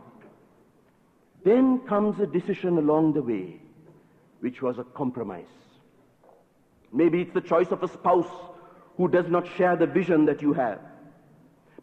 Then 1.44 1.80
comes 1.88 2.20
a 2.20 2.28
decision 2.28 2.78
along 2.78 3.14
the 3.14 3.22
way, 3.22 3.60
which 4.42 4.62
was 4.62 4.78
a 4.78 4.84
compromise. 4.84 5.46
Maybe 6.92 7.22
it's 7.22 7.34
the 7.34 7.42
choice 7.42 7.72
of 7.72 7.82
a 7.82 7.88
spouse 7.88 8.32
who 8.98 9.08
does 9.08 9.28
not 9.28 9.48
share 9.58 9.76
the 9.76 9.88
vision 9.88 10.26
that 10.26 10.42
you 10.42 10.54
have. 10.54 10.80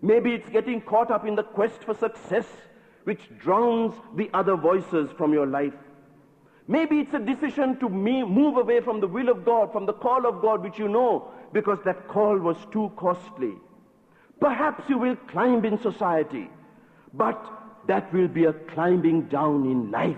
Maybe 0.03 0.33
it's 0.33 0.49
getting 0.49 0.81
caught 0.81 1.11
up 1.11 1.27
in 1.27 1.35
the 1.35 1.43
quest 1.43 1.85
for 1.85 1.95
success, 1.95 2.47
which 3.05 3.21
drowns 3.39 3.95
the 4.17 4.31
other 4.33 4.57
voices 4.57 5.11
from 5.17 5.33
your 5.33 5.47
life. 5.47 5.75
Maybe 6.69 7.01
it's 7.01 7.15
a 7.15 7.19
decision 7.19 7.79
to 7.81 7.89
move 7.89 8.57
away 8.57 8.81
from 8.81 9.01
the 9.01 9.09
will 9.09 9.29
of 9.29 9.45
God, 9.45 9.73
from 9.73 9.87
the 9.87 9.93
call 9.93 10.27
of 10.27 10.41
God, 10.41 10.63
which 10.63 10.79
you 10.79 10.89
know, 10.89 11.31
because 11.53 11.79
that 11.85 12.09
call 12.09 12.39
was 12.39 12.57
too 12.71 12.93
costly. 12.97 13.55
Perhaps 14.41 14.89
you 14.89 14.97
will 14.97 15.17
climb 15.17 15.65
in 15.65 15.79
society, 15.83 16.49
but 17.13 17.45
that 17.87 18.13
will 18.15 18.29
be 18.29 18.45
a 18.45 18.53
climbing 18.53 19.23
down 19.23 19.65
in 19.65 19.91
life. 19.91 20.17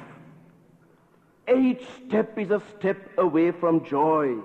Each 1.52 1.84
step 2.06 2.38
is 2.38 2.50
a 2.50 2.62
step 2.78 2.98
away 3.18 3.50
from 3.50 3.84
joy 3.84 4.36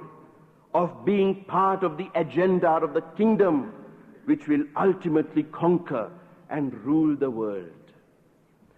of 0.74 1.06
being 1.06 1.44
part 1.44 1.84
of 1.84 1.98
the 1.98 2.10
agenda 2.15 2.70
of 2.70 2.94
the 2.94 3.01
kingdom 3.01 3.74
which 4.27 4.46
will 4.50 4.65
ultimately 4.75 5.43
conquer 5.43 6.12
and 6.50 6.74
rule 6.84 7.15
the 7.15 7.29
world. 7.29 7.72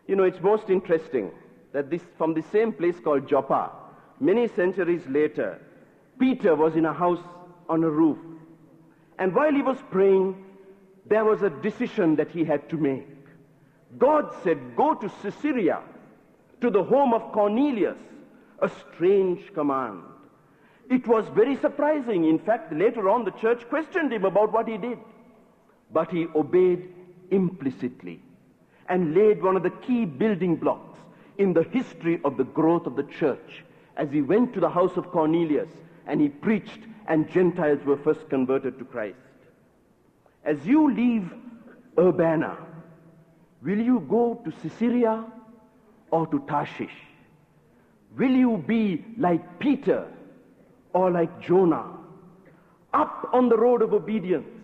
You 0.07 0.15
know, 0.15 0.23
it's 0.23 0.41
most 0.41 0.69
interesting 0.69 1.31
that 1.73 1.89
this, 1.89 2.03
from 2.19 2.35
the 2.35 2.43
same 2.51 2.71
place 2.71 2.99
called 2.99 3.27
Joppa, 3.27 3.71
many 4.19 4.47
centuries 4.47 5.01
later, 5.07 5.59
Peter 6.19 6.55
was 6.55 6.75
in 6.75 6.85
a 6.85 6.93
house 6.93 7.23
on 7.67 7.83
a 7.83 7.89
roof. 7.89 8.19
And 9.17 9.33
while 9.33 9.51
he 9.51 9.63
was 9.63 9.79
praying, 9.89 10.45
there 11.07 11.25
was 11.25 11.41
a 11.41 11.49
decision 11.49 12.15
that 12.17 12.29
he 12.29 12.43
had 12.43 12.69
to 12.69 12.77
make. 12.77 13.07
God 13.97 14.31
said, 14.43 14.75
Go 14.75 14.93
to 14.93 15.09
Caesarea, 15.23 15.81
to 16.61 16.69
the 16.69 16.83
home 16.83 17.11
of 17.11 17.31
Cornelius, 17.31 17.97
a 18.59 18.69
strange 18.69 19.51
command. 19.55 20.03
It 20.91 21.07
was 21.07 21.25
very 21.29 21.55
surprising. 21.55 22.25
In 22.25 22.37
fact, 22.37 22.71
later 22.71 23.09
on, 23.09 23.25
the 23.25 23.31
church 23.31 23.67
questioned 23.67 24.13
him 24.13 24.25
about 24.25 24.51
what 24.51 24.67
he 24.67 24.77
did. 24.77 24.99
But 25.91 26.12
he 26.12 26.27
obeyed 26.36 26.93
implicitly 27.31 28.22
and 28.88 29.13
laid 29.13 29.41
one 29.41 29.55
of 29.55 29.63
the 29.63 29.69
key 29.69 30.05
building 30.05 30.55
blocks 30.55 31.00
in 31.38 31.53
the 31.53 31.63
history 31.63 32.19
of 32.24 32.38
the 32.38 32.43
growth 32.43 32.86
of 32.86 32.96
the 32.96 33.03
church 33.03 33.63
as 33.98 34.10
he 34.12 34.22
went 34.22 34.53
to 34.53 34.60
the 34.60 34.69
house 34.69 34.98
of 34.98 35.12
Cornelius 35.12 35.69
and 36.08 36.19
he 36.19 36.29
preached, 36.29 36.79
and 37.08 37.29
Gentiles 37.29 37.84
were 37.86 37.98
first 37.98 38.29
converted 38.29 38.79
to 38.79 38.86
Christ. 38.86 39.17
As 40.43 40.65
you 40.65 40.91
leave 40.93 41.31
Urbana, 41.98 42.58
will 43.62 43.79
you 43.79 44.00
go 44.10 44.41
to 44.43 44.51
Caesarea 44.51 45.25
or 46.12 46.25
to 46.27 46.39
Tarshish? 46.48 46.98
Will 48.17 48.31
you 48.31 48.58
be 48.65 49.05
like 49.17 49.60
Peter 49.60 50.08
or 50.93 51.12
like 51.12 51.41
Jonah, 51.41 51.86
up 52.93 53.30
on 53.34 53.49
the 53.49 53.58
road 53.58 53.82
of 53.82 53.93
obedience 53.93 54.59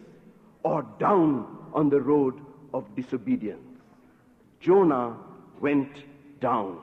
or 0.65 0.83
down 0.99 1.45
on 1.73 1.89
the 1.89 2.01
road 2.01 2.41
of 2.73 2.83
disobedience? 2.95 3.61
Jonah 4.59 5.15
went 5.61 6.03
down. 6.41 6.79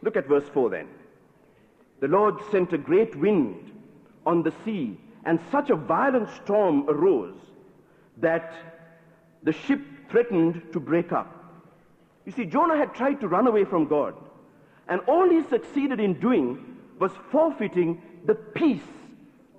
Look 0.00 0.16
at 0.16 0.26
verse 0.26 0.48
4 0.54 0.70
then. 0.70 0.88
The 2.00 2.08
Lord 2.08 2.36
sent 2.50 2.72
a 2.72 2.78
great 2.78 3.14
wind 3.14 3.70
on 4.24 4.42
the 4.42 4.54
sea, 4.64 4.98
and 5.26 5.38
such 5.52 5.68
a 5.68 5.76
violent 5.76 6.30
storm 6.42 6.88
arose 6.88 7.36
that 8.16 8.54
the 9.42 9.52
ship 9.52 9.82
threatened 10.10 10.62
to 10.72 10.80
break 10.80 11.12
up. 11.12 11.36
You 12.24 12.32
see, 12.32 12.46
Jonah 12.46 12.78
had 12.78 12.94
tried 12.94 13.20
to 13.20 13.28
run 13.28 13.46
away 13.46 13.64
from 13.64 13.88
God, 13.88 14.14
and 14.88 15.02
all 15.06 15.28
he 15.28 15.42
succeeded 15.50 16.00
in 16.00 16.18
doing 16.18 16.78
was 16.98 17.12
forfeiting 17.30 18.00
the 18.24 18.34
peace 18.34 18.90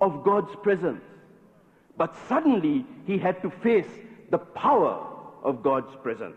of 0.00 0.24
God's 0.24 0.54
presence. 0.64 1.04
But 1.96 2.16
suddenly 2.28 2.84
he 3.06 3.18
had 3.18 3.42
to 3.42 3.50
face 3.50 3.88
the 4.30 4.38
power 4.38 5.06
of 5.42 5.62
God's 5.62 5.94
presence. 6.02 6.36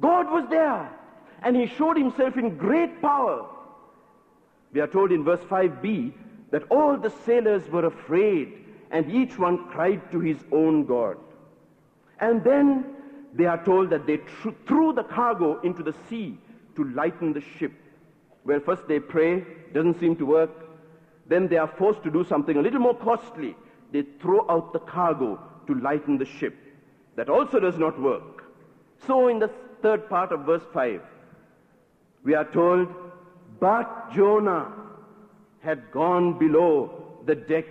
God 0.00 0.30
was 0.30 0.48
there, 0.48 0.90
and 1.42 1.56
he 1.56 1.66
showed 1.66 1.96
himself 1.96 2.36
in 2.36 2.56
great 2.56 3.00
power. 3.00 3.46
We 4.72 4.80
are 4.80 4.86
told 4.86 5.12
in 5.12 5.24
verse 5.24 5.40
5b 5.40 6.12
that 6.50 6.64
all 6.70 6.96
the 6.96 7.12
sailors 7.24 7.68
were 7.68 7.86
afraid, 7.86 8.52
and 8.90 9.10
each 9.10 9.38
one 9.38 9.68
cried 9.68 10.10
to 10.12 10.20
his 10.20 10.38
own 10.50 10.84
God. 10.84 11.16
And 12.20 12.42
then 12.44 12.94
they 13.34 13.46
are 13.46 13.62
told 13.64 13.90
that 13.90 14.06
they 14.06 14.18
tr- 14.18 14.50
threw 14.66 14.92
the 14.92 15.04
cargo 15.04 15.60
into 15.60 15.82
the 15.82 15.94
sea 16.08 16.38
to 16.76 16.84
lighten 16.84 17.32
the 17.32 17.42
ship. 17.58 17.72
Well, 18.44 18.60
first 18.60 18.88
they 18.88 18.98
pray, 18.98 19.44
doesn't 19.72 20.00
seem 20.00 20.16
to 20.16 20.26
work. 20.26 20.50
Then 21.26 21.48
they 21.48 21.56
are 21.56 21.68
forced 21.78 22.02
to 22.04 22.10
do 22.10 22.24
something 22.24 22.56
a 22.56 22.62
little 22.62 22.80
more 22.80 22.96
costly. 22.96 23.56
They 23.92 24.02
throw 24.20 24.46
out 24.48 24.72
the 24.72 24.80
cargo 24.80 25.38
to 25.66 25.74
lighten 25.74 26.18
the 26.18 26.24
ship. 26.24 26.56
That 27.16 27.28
also 27.28 27.60
does 27.60 27.78
not 27.78 28.00
work. 28.00 28.44
So 29.06 29.28
in 29.28 29.38
the 29.38 29.50
third 29.82 30.08
part 30.08 30.32
of 30.32 30.46
verse 30.46 30.62
5, 30.72 31.02
we 32.24 32.34
are 32.34 32.50
told, 32.50 32.88
but 33.60 34.12
Jonah 34.12 34.72
had 35.60 35.90
gone 35.92 36.38
below 36.38 37.20
the 37.26 37.34
deck 37.34 37.66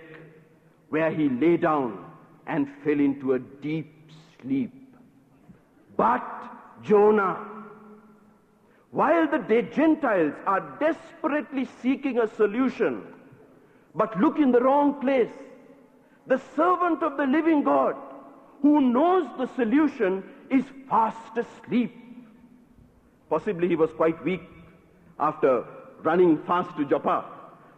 where 0.90 1.10
he 1.10 1.28
lay 1.28 1.56
down 1.56 2.04
and 2.46 2.68
fell 2.84 3.00
into 3.00 3.32
a 3.32 3.38
deep 3.38 4.10
sleep. 4.40 4.72
But 5.96 6.22
Jonah, 6.82 7.38
while 8.90 9.26
the 9.26 9.62
Gentiles 9.74 10.34
are 10.46 10.76
desperately 10.78 11.66
seeking 11.82 12.18
a 12.18 12.28
solution, 12.36 13.02
but 13.94 14.18
look 14.20 14.38
in 14.38 14.52
the 14.52 14.60
wrong 14.60 15.00
place, 15.00 15.30
the 16.26 16.40
servant 16.56 17.02
of 17.02 17.16
the 17.16 17.26
living 17.26 17.62
God, 17.62 17.96
who 18.60 18.80
knows 18.80 19.28
the 19.38 19.46
solution, 19.54 20.22
is 20.50 20.64
fast 20.88 21.36
asleep. 21.36 21.96
Possibly 23.28 23.68
he 23.68 23.76
was 23.76 23.90
quite 23.92 24.22
weak 24.24 24.42
after 25.18 25.64
running 26.02 26.38
fast 26.44 26.76
to 26.76 26.84
Joppa 26.84 27.24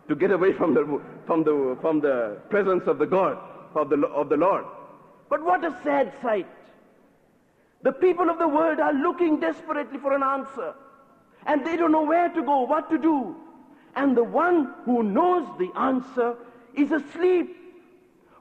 to 0.08 0.14
get 0.14 0.30
away 0.30 0.52
from 0.52 0.74
the, 0.74 1.00
from 1.26 1.44
the, 1.44 1.76
from 1.80 2.00
the 2.00 2.38
presence 2.50 2.86
of 2.86 2.98
the 2.98 3.06
God, 3.06 3.38
of 3.74 3.88
the, 3.88 4.06
of 4.08 4.28
the 4.28 4.36
Lord. 4.36 4.64
But 5.30 5.42
what 5.42 5.64
a 5.64 5.76
sad 5.82 6.12
sight. 6.20 6.46
The 7.82 7.92
people 7.92 8.30
of 8.30 8.38
the 8.38 8.48
world 8.48 8.80
are 8.80 8.92
looking 8.92 9.40
desperately 9.40 9.98
for 9.98 10.14
an 10.14 10.22
answer. 10.22 10.74
And 11.46 11.64
they 11.66 11.76
don't 11.76 11.92
know 11.92 12.04
where 12.04 12.28
to 12.30 12.42
go, 12.42 12.62
what 12.62 12.90
to 12.90 12.98
do. 12.98 13.36
And 13.96 14.16
the 14.16 14.24
one 14.24 14.72
who 14.84 15.02
knows 15.02 15.46
the 15.58 15.70
answer 15.78 16.36
is 16.74 16.90
asleep. 16.90 17.56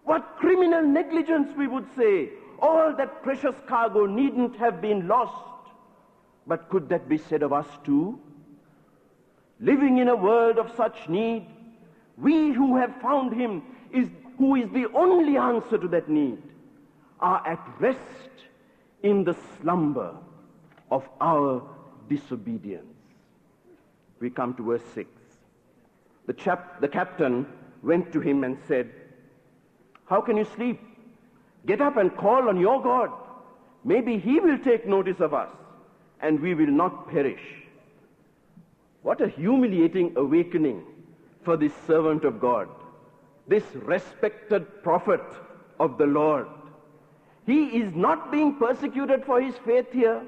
What 0.03 0.37
criminal 0.37 0.83
negligence, 0.83 1.49
we 1.57 1.67
would 1.67 1.87
say. 1.95 2.29
All 2.59 2.95
that 2.95 3.23
precious 3.23 3.55
cargo 3.67 4.05
needn't 4.05 4.55
have 4.57 4.81
been 4.81 5.07
lost. 5.07 5.69
But 6.45 6.69
could 6.69 6.89
that 6.89 7.07
be 7.07 7.17
said 7.17 7.43
of 7.43 7.53
us 7.53 7.67
too? 7.83 8.19
Living 9.59 9.97
in 9.97 10.09
a 10.09 10.15
world 10.15 10.57
of 10.57 10.75
such 10.75 11.07
need, 11.07 11.45
we 12.17 12.51
who 12.51 12.77
have 12.77 12.93
found 13.01 13.33
him 13.33 13.63
is 13.91 14.09
who 14.37 14.55
is 14.55 14.69
the 14.71 14.87
only 14.93 15.37
answer 15.37 15.77
to 15.77 15.87
that 15.87 16.09
need 16.09 16.41
are 17.19 17.45
at 17.47 17.65
rest 17.79 17.99
in 19.03 19.23
the 19.23 19.35
slumber 19.61 20.15
of 20.91 21.07
our 21.21 21.63
disobedience. 22.09 22.85
We 24.19 24.29
come 24.29 24.53
to 24.55 24.63
verse 24.63 24.83
6. 24.93 25.09
The, 26.25 26.33
chap, 26.33 26.81
the 26.81 26.87
captain 26.87 27.45
went 27.81 28.11
to 28.13 28.19
him 28.19 28.43
and 28.43 28.57
said, 28.67 28.91
How 30.13 30.21
can 30.21 30.37
you 30.37 30.45
sleep? 30.55 30.79
Get 31.65 31.81
up 31.81 31.97
and 31.97 32.15
call 32.15 32.47
on 32.47 32.59
your 32.59 32.79
God. 32.83 33.09
Maybe 33.83 34.19
he 34.19 34.39
will 34.39 34.59
take 34.59 34.85
notice 34.85 35.19
of 35.19 35.33
us 35.33 35.49
and 36.21 36.39
we 36.39 36.53
will 36.53 36.73
not 36.81 37.09
perish. 37.09 37.41
What 39.01 39.21
a 39.21 39.27
humiliating 39.27 40.13
awakening 40.15 40.83
for 41.43 41.57
this 41.57 41.71
servant 41.87 42.25
of 42.25 42.39
God, 42.39 42.69
this 43.47 43.63
respected 43.73 44.83
prophet 44.83 45.23
of 45.79 45.97
the 45.97 46.05
Lord. 46.05 46.45
He 47.47 47.63
is 47.81 47.95
not 47.95 48.31
being 48.31 48.53
persecuted 48.57 49.25
for 49.25 49.41
his 49.41 49.55
faith 49.65 49.91
here. 49.91 50.21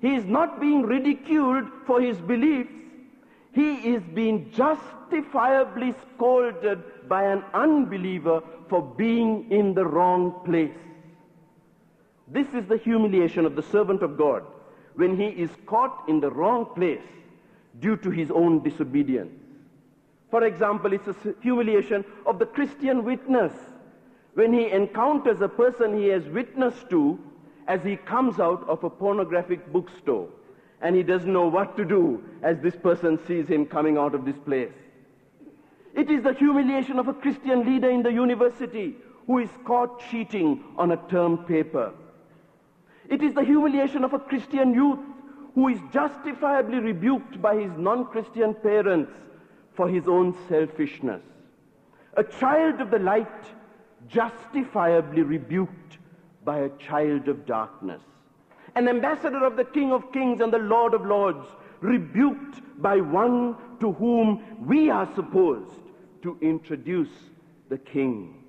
He 0.00 0.14
is 0.14 0.26
not 0.26 0.60
being 0.60 0.82
ridiculed 0.82 1.66
for 1.88 2.00
his 2.00 2.18
beliefs. 2.18 2.70
He 3.50 3.74
is 3.94 4.02
being 4.14 4.52
justifiably 4.52 5.92
scolded 6.14 6.84
by 7.08 7.24
an 7.24 7.42
unbeliever 7.54 8.42
for 8.68 8.82
being 8.82 9.50
in 9.50 9.74
the 9.74 9.84
wrong 9.84 10.40
place. 10.44 10.76
This 12.28 12.46
is 12.54 12.66
the 12.66 12.76
humiliation 12.76 13.46
of 13.46 13.56
the 13.56 13.62
servant 13.62 14.02
of 14.02 14.18
God 14.18 14.44
when 14.94 15.16
he 15.16 15.28
is 15.28 15.50
caught 15.66 16.04
in 16.08 16.20
the 16.20 16.30
wrong 16.30 16.66
place 16.74 17.06
due 17.80 17.96
to 17.96 18.10
his 18.10 18.30
own 18.30 18.62
disobedience. 18.62 19.32
For 20.30 20.44
example, 20.44 20.92
it's 20.92 21.08
a 21.08 21.16
humiliation 21.40 22.04
of 22.26 22.38
the 22.38 22.46
Christian 22.46 23.04
witness 23.04 23.52
when 24.34 24.52
he 24.52 24.70
encounters 24.70 25.40
a 25.40 25.48
person 25.48 25.96
he 25.96 26.08
has 26.08 26.24
witnessed 26.26 26.90
to 26.90 27.18
as 27.66 27.82
he 27.82 27.96
comes 27.96 28.38
out 28.38 28.68
of 28.68 28.84
a 28.84 28.90
pornographic 28.90 29.72
bookstore 29.72 30.28
and 30.80 30.94
he 30.94 31.02
doesn't 31.02 31.32
know 31.32 31.48
what 31.48 31.76
to 31.76 31.84
do 31.84 32.22
as 32.42 32.58
this 32.60 32.76
person 32.76 33.18
sees 33.26 33.48
him 33.48 33.66
coming 33.66 33.96
out 33.96 34.14
of 34.14 34.24
this 34.24 34.38
place. 34.44 34.72
It 35.98 36.12
is 36.12 36.22
the 36.22 36.32
humiliation 36.32 37.00
of 37.00 37.08
a 37.08 37.12
Christian 37.12 37.66
leader 37.66 37.90
in 37.90 38.04
the 38.04 38.12
university 38.12 38.94
who 39.26 39.38
is 39.38 39.50
caught 39.64 40.00
cheating 40.08 40.62
on 40.76 40.92
a 40.92 40.96
term 41.08 41.38
paper. 41.38 41.92
It 43.08 43.20
is 43.20 43.34
the 43.34 43.42
humiliation 43.42 44.04
of 44.04 44.12
a 44.14 44.20
Christian 44.20 44.72
youth 44.72 45.00
who 45.56 45.66
is 45.66 45.80
justifiably 45.92 46.78
rebuked 46.78 47.42
by 47.42 47.56
his 47.56 47.72
non-Christian 47.76 48.54
parents 48.54 49.10
for 49.74 49.88
his 49.88 50.06
own 50.06 50.36
selfishness. 50.48 51.22
A 52.16 52.22
child 52.22 52.80
of 52.80 52.92
the 52.92 53.00
light 53.00 53.44
justifiably 54.06 55.22
rebuked 55.22 55.98
by 56.44 56.60
a 56.60 56.68
child 56.78 57.26
of 57.26 57.44
darkness. 57.44 58.02
An 58.76 58.86
ambassador 58.86 59.44
of 59.44 59.56
the 59.56 59.64
King 59.64 59.90
of 59.90 60.12
Kings 60.12 60.40
and 60.40 60.52
the 60.52 60.58
Lord 60.58 60.94
of 60.94 61.04
Lords 61.04 61.48
rebuked 61.80 62.60
by 62.80 63.00
one 63.00 63.56
to 63.80 63.90
whom 63.94 64.44
we 64.64 64.90
are 64.90 65.12
supposed 65.16 65.87
to 66.22 66.36
introduce 66.40 67.10
the 67.68 67.78
King. 67.78 68.42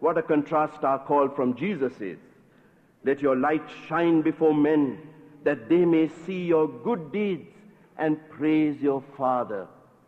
What 0.00 0.18
a 0.18 0.22
contrast 0.22 0.84
our 0.84 0.98
call 0.98 1.28
from 1.28 1.56
Jesus 1.56 2.00
is. 2.00 2.18
Let 3.04 3.20
your 3.20 3.36
light 3.36 3.62
shine 3.88 4.22
before 4.22 4.54
men 4.54 4.98
that 5.44 5.68
they 5.68 5.84
may 5.84 6.08
see 6.26 6.44
your 6.44 6.68
good 6.68 7.12
deeds 7.12 7.48
and 7.96 8.18
praise 8.30 8.80
your 8.80 9.02
Father 9.16 9.66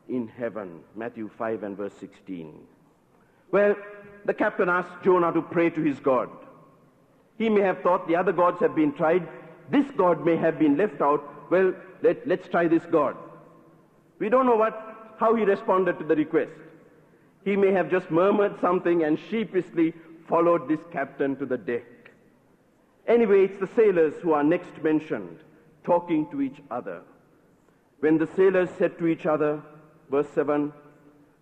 in 0.08 0.28
heaven. 0.28 0.80
Matthew 0.94 1.30
5 1.38 1.62
and 1.62 1.76
verse 1.76 1.94
16. 1.98 2.52
Well, 3.50 3.74
the 4.24 4.34
captain 4.34 4.68
asked 4.68 5.02
Jonah 5.02 5.32
to 5.32 5.42
pray 5.42 5.70
to 5.70 5.80
his 5.80 5.98
God. 5.98 6.28
He 7.38 7.48
may 7.48 7.62
have 7.62 7.80
thought 7.80 8.06
the 8.06 8.16
other 8.16 8.32
gods 8.32 8.60
have 8.60 8.74
been 8.74 8.92
tried. 8.92 9.26
This 9.70 9.86
God 9.96 10.24
may 10.24 10.36
have 10.36 10.58
been 10.58 10.76
left 10.76 11.00
out. 11.00 11.50
Well, 11.50 11.74
let, 12.02 12.26
let's 12.26 12.48
try 12.48 12.68
this 12.68 12.84
God. 12.90 13.16
We 14.18 14.28
don't 14.28 14.46
know 14.46 14.56
what, 14.56 15.16
how 15.18 15.34
he 15.34 15.44
responded 15.44 15.98
to 15.98 16.04
the 16.04 16.16
request. 16.16 16.52
He 17.44 17.56
may 17.56 17.72
have 17.72 17.90
just 17.90 18.10
murmured 18.10 18.60
something 18.60 19.02
and 19.02 19.18
sheepishly 19.30 19.94
followed 20.28 20.68
this 20.68 20.80
captain 20.92 21.36
to 21.36 21.46
the 21.46 21.58
deck. 21.58 21.84
Anyway, 23.06 23.44
it's 23.44 23.58
the 23.58 23.66
sailors 23.74 24.14
who 24.22 24.32
are 24.32 24.44
next 24.44 24.82
mentioned, 24.82 25.38
talking 25.84 26.30
to 26.30 26.40
each 26.42 26.60
other. 26.70 27.02
When 28.00 28.18
the 28.18 28.28
sailors 28.36 28.70
said 28.78 28.98
to 28.98 29.06
each 29.06 29.26
other, 29.26 29.62
verse 30.10 30.28
7, 30.34 30.72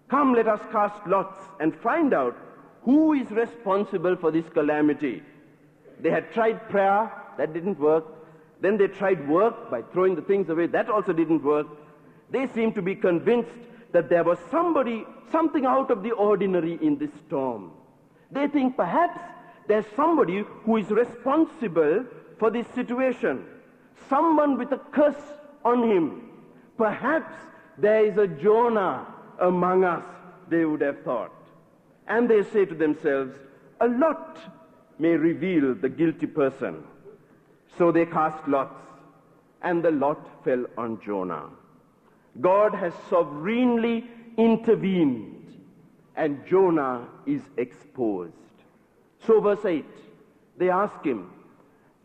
Come, 0.09 0.33
let 0.33 0.49
us 0.49 0.61
cast 0.73 1.07
lots 1.07 1.39
and 1.61 1.75
find 1.77 2.15
out 2.15 2.37
who 2.83 3.13
is 3.13 3.31
responsible 3.31 4.17
for 4.17 4.31
this 4.31 4.49
calamity. 4.49 5.23
They 6.01 6.11
had 6.11 6.33
tried 6.33 6.69
prayer, 6.71 7.13
that 7.37 7.53
didn't 7.53 7.79
work. 7.79 8.05
Then 8.61 8.77
they 8.77 8.89
tried 8.89 9.29
work 9.29 9.71
by 9.71 9.83
throwing 9.83 10.15
the 10.17 10.23
things 10.23 10.49
away, 10.49 10.67
that 10.69 10.89
also 10.89 11.13
didn't 11.13 11.45
work. 11.45 11.67
They 12.31 12.47
seemed 12.49 12.75
to 12.77 12.83
be 12.83 12.95
convinced 12.95 13.51
that 13.93 14.09
there 14.09 14.25
was 14.25 14.39
somebody, 14.51 15.07
something 15.31 15.65
out 15.65 15.91
of 15.91 16.03
the 16.03 16.11
ordinary 16.11 16.79
in 16.83 16.99
this 16.99 17.11
storm. 17.27 17.73
They 18.31 18.47
think 18.47 18.77
perhaps 18.77 19.21
there's 19.67 19.87
somebody 19.97 20.45
who 20.65 20.77
is 20.77 20.91
responsible 20.91 22.05
for 22.39 22.51
this 22.51 22.67
situation. 22.75 23.45
Someone 24.09 24.59
with 24.59 24.73
a 24.73 24.79
curse 24.93 25.23
on 25.65 25.91
him. 25.91 26.31
Perhaps 26.77 27.35
there 27.79 28.05
is 28.05 28.17
a 28.19 28.27
Jonah 28.27 29.07
among 29.41 29.85
us, 29.85 30.05
they 30.49 30.65
would 30.65 30.81
have 30.81 31.03
thought. 31.03 31.33
And 32.07 32.29
they 32.29 32.43
say 32.43 32.65
to 32.65 32.75
themselves, 32.75 33.35
a 33.81 33.89
lot 33.89 34.39
may 34.99 35.11
reveal 35.11 35.75
the 35.75 35.89
guilty 35.89 36.27
person. 36.27 36.83
So 37.77 37.93
they 37.93 38.07
cast 38.07 38.49
lots, 38.49 38.81
and 39.63 39.85
the 39.85 39.91
lot 39.91 40.45
fell 40.45 40.65
on 40.77 41.01
Jonah. 41.05 41.51
God 42.41 42.75
has 42.75 42.93
sovereignly 43.11 44.05
intervened, 44.37 45.57
and 46.17 46.47
Jonah 46.47 47.09
is 47.27 47.43
exposed. 47.57 48.33
So, 49.27 49.41
verse 49.41 49.65
8, 49.65 49.85
they 50.57 50.71
ask 50.71 51.05
him, 51.05 51.31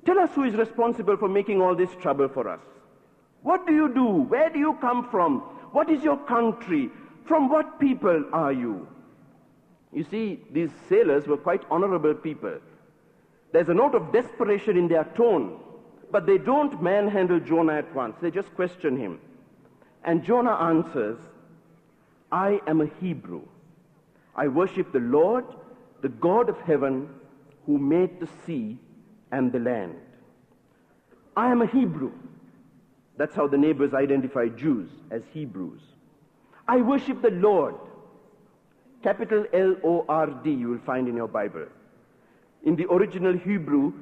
Tell 0.05 0.19
us 0.19 0.31
who 0.33 0.43
is 0.43 0.55
responsible 0.55 1.17
for 1.17 1.29
making 1.29 1.61
all 1.61 1.75
this 1.75 1.91
trouble 2.01 2.27
for 2.27 2.49
us. 2.49 2.59
What 3.41 3.65
do 3.67 3.73
you 3.73 3.93
do? 3.93 4.05
Where 4.05 4.49
do 4.49 4.59
you 4.59 4.73
come 4.81 5.09
from? 5.09 5.39
What 5.71 5.89
is 5.89 6.03
your 6.03 6.17
country? 6.17 6.89
From 7.25 7.49
what 7.49 7.79
people 7.79 8.25
are 8.33 8.51
you? 8.51 8.87
You 9.93 10.03
see, 10.03 10.41
these 10.51 10.71
sailors 10.89 11.27
were 11.27 11.37
quite 11.37 11.61
honorable 11.69 12.15
people. 12.15 12.57
There's 13.51 13.69
a 13.69 13.73
note 13.73 13.95
of 13.95 14.11
desperation 14.11 14.77
in 14.77 14.87
their 14.87 15.03
tone, 15.15 15.59
but 16.11 16.25
they 16.25 16.37
don't 16.37 16.81
manhandle 16.81 17.39
Jonah 17.39 17.75
at 17.75 17.95
once. 17.95 18.15
They 18.21 18.31
just 18.31 18.53
question 18.55 18.97
him. 18.97 19.19
And 20.03 20.23
Jonah 20.23 20.55
answers, 20.55 21.17
I 22.31 22.59
am 22.67 22.81
a 22.81 22.89
Hebrew. 22.99 23.43
I 24.35 24.47
worship 24.47 24.91
the 24.91 24.99
Lord, 24.99 25.45
the 26.01 26.09
God 26.09 26.49
of 26.49 26.59
heaven, 26.61 27.09
who 27.65 27.77
made 27.77 28.19
the 28.19 28.27
sea 28.45 28.77
and 29.31 29.51
the 29.51 29.59
land. 29.59 29.95
I 31.37 31.51
am 31.51 31.61
a 31.61 31.67
Hebrew. 31.67 32.11
That's 33.17 33.35
how 33.35 33.47
the 33.47 33.57
neighbors 33.57 33.93
identify 33.93 34.47
Jews 34.47 34.89
as 35.11 35.21
Hebrews. 35.31 35.81
I 36.67 36.77
worship 36.77 37.21
the 37.21 37.31
Lord. 37.31 37.75
Capital 39.03 39.45
L 39.53 39.75
O 39.83 40.05
R 40.07 40.27
D, 40.27 40.51
you 40.51 40.69
will 40.69 40.79
find 40.79 41.07
in 41.07 41.15
your 41.15 41.27
Bible. 41.27 41.67
In 42.63 42.75
the 42.75 42.89
original 42.89 43.37
Hebrew, 43.37 43.93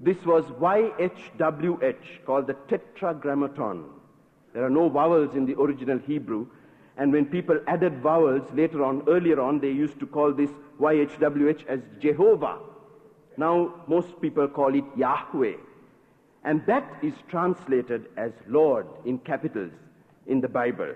this 0.00 0.18
was 0.24 0.44
YHWH, 0.44 2.24
called 2.26 2.46
the 2.46 2.56
Tetragrammaton. 2.68 3.84
There 4.52 4.64
are 4.64 4.70
no 4.70 4.88
vowels 4.88 5.34
in 5.34 5.46
the 5.46 5.54
original 5.60 5.98
Hebrew, 5.98 6.46
and 6.96 7.12
when 7.12 7.26
people 7.26 7.60
added 7.66 8.00
vowels 8.00 8.42
later 8.52 8.84
on, 8.84 9.02
earlier 9.08 9.40
on, 9.40 9.60
they 9.60 9.70
used 9.70 10.00
to 10.00 10.06
call 10.06 10.32
this 10.32 10.50
YHWH 10.80 11.66
as 11.66 11.80
Jehovah. 12.00 12.58
Now, 13.36 13.74
most 13.86 14.20
people 14.20 14.48
call 14.48 14.74
it 14.74 14.84
Yahweh. 14.96 15.54
And 16.44 16.64
that 16.66 16.98
is 17.02 17.14
translated 17.28 18.06
as 18.16 18.32
Lord 18.48 18.86
in 19.04 19.18
capitals 19.18 19.72
in 20.26 20.40
the 20.40 20.48
Bible. 20.48 20.94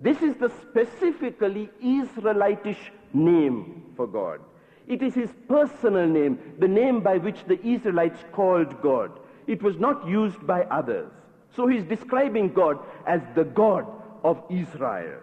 This 0.00 0.20
is 0.22 0.34
the 0.36 0.50
specifically 0.62 1.70
Israelitish 1.82 2.92
name 3.12 3.92
for 3.96 4.06
God. 4.06 4.40
It 4.86 5.02
is 5.02 5.14
his 5.14 5.30
personal 5.48 6.06
name, 6.06 6.38
the 6.58 6.68
name 6.68 7.00
by 7.00 7.18
which 7.18 7.44
the 7.46 7.64
Israelites 7.66 8.22
called 8.32 8.80
God. 8.82 9.12
It 9.46 9.62
was 9.62 9.78
not 9.78 10.06
used 10.06 10.46
by 10.46 10.62
others. 10.64 11.10
So 11.54 11.66
he's 11.66 11.84
describing 11.84 12.52
God 12.52 12.78
as 13.06 13.20
the 13.34 13.44
God 13.44 13.86
of 14.22 14.42
Israel. 14.50 15.20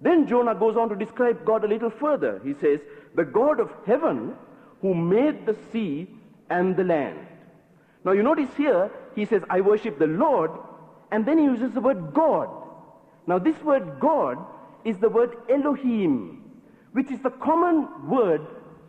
Then 0.00 0.26
Jonah 0.26 0.54
goes 0.54 0.76
on 0.76 0.88
to 0.88 0.96
describe 0.96 1.44
God 1.44 1.64
a 1.64 1.68
little 1.68 1.90
further. 1.90 2.40
He 2.44 2.54
says, 2.60 2.80
the 3.14 3.24
God 3.24 3.60
of 3.60 3.70
heaven 3.86 4.34
who 4.82 4.94
made 4.94 5.46
the 5.46 5.56
sea 5.72 6.08
and 6.50 6.76
the 6.76 6.84
land. 6.84 7.26
Now 8.04 8.12
you 8.12 8.22
notice 8.22 8.50
here, 8.56 8.90
he 9.14 9.24
says, 9.24 9.42
I 9.48 9.60
worship 9.60 9.98
the 9.98 10.06
Lord, 10.06 10.50
and 11.10 11.24
then 11.24 11.38
he 11.38 11.44
uses 11.44 11.72
the 11.72 11.80
word 11.80 12.12
God. 12.12 12.48
Now 13.26 13.38
this 13.38 13.58
word 13.62 13.98
God 14.00 14.36
is 14.84 14.98
the 14.98 15.08
word 15.08 15.36
Elohim, 15.48 16.50
which 16.92 17.10
is 17.10 17.20
the 17.20 17.30
common 17.30 17.88
word 18.08 18.42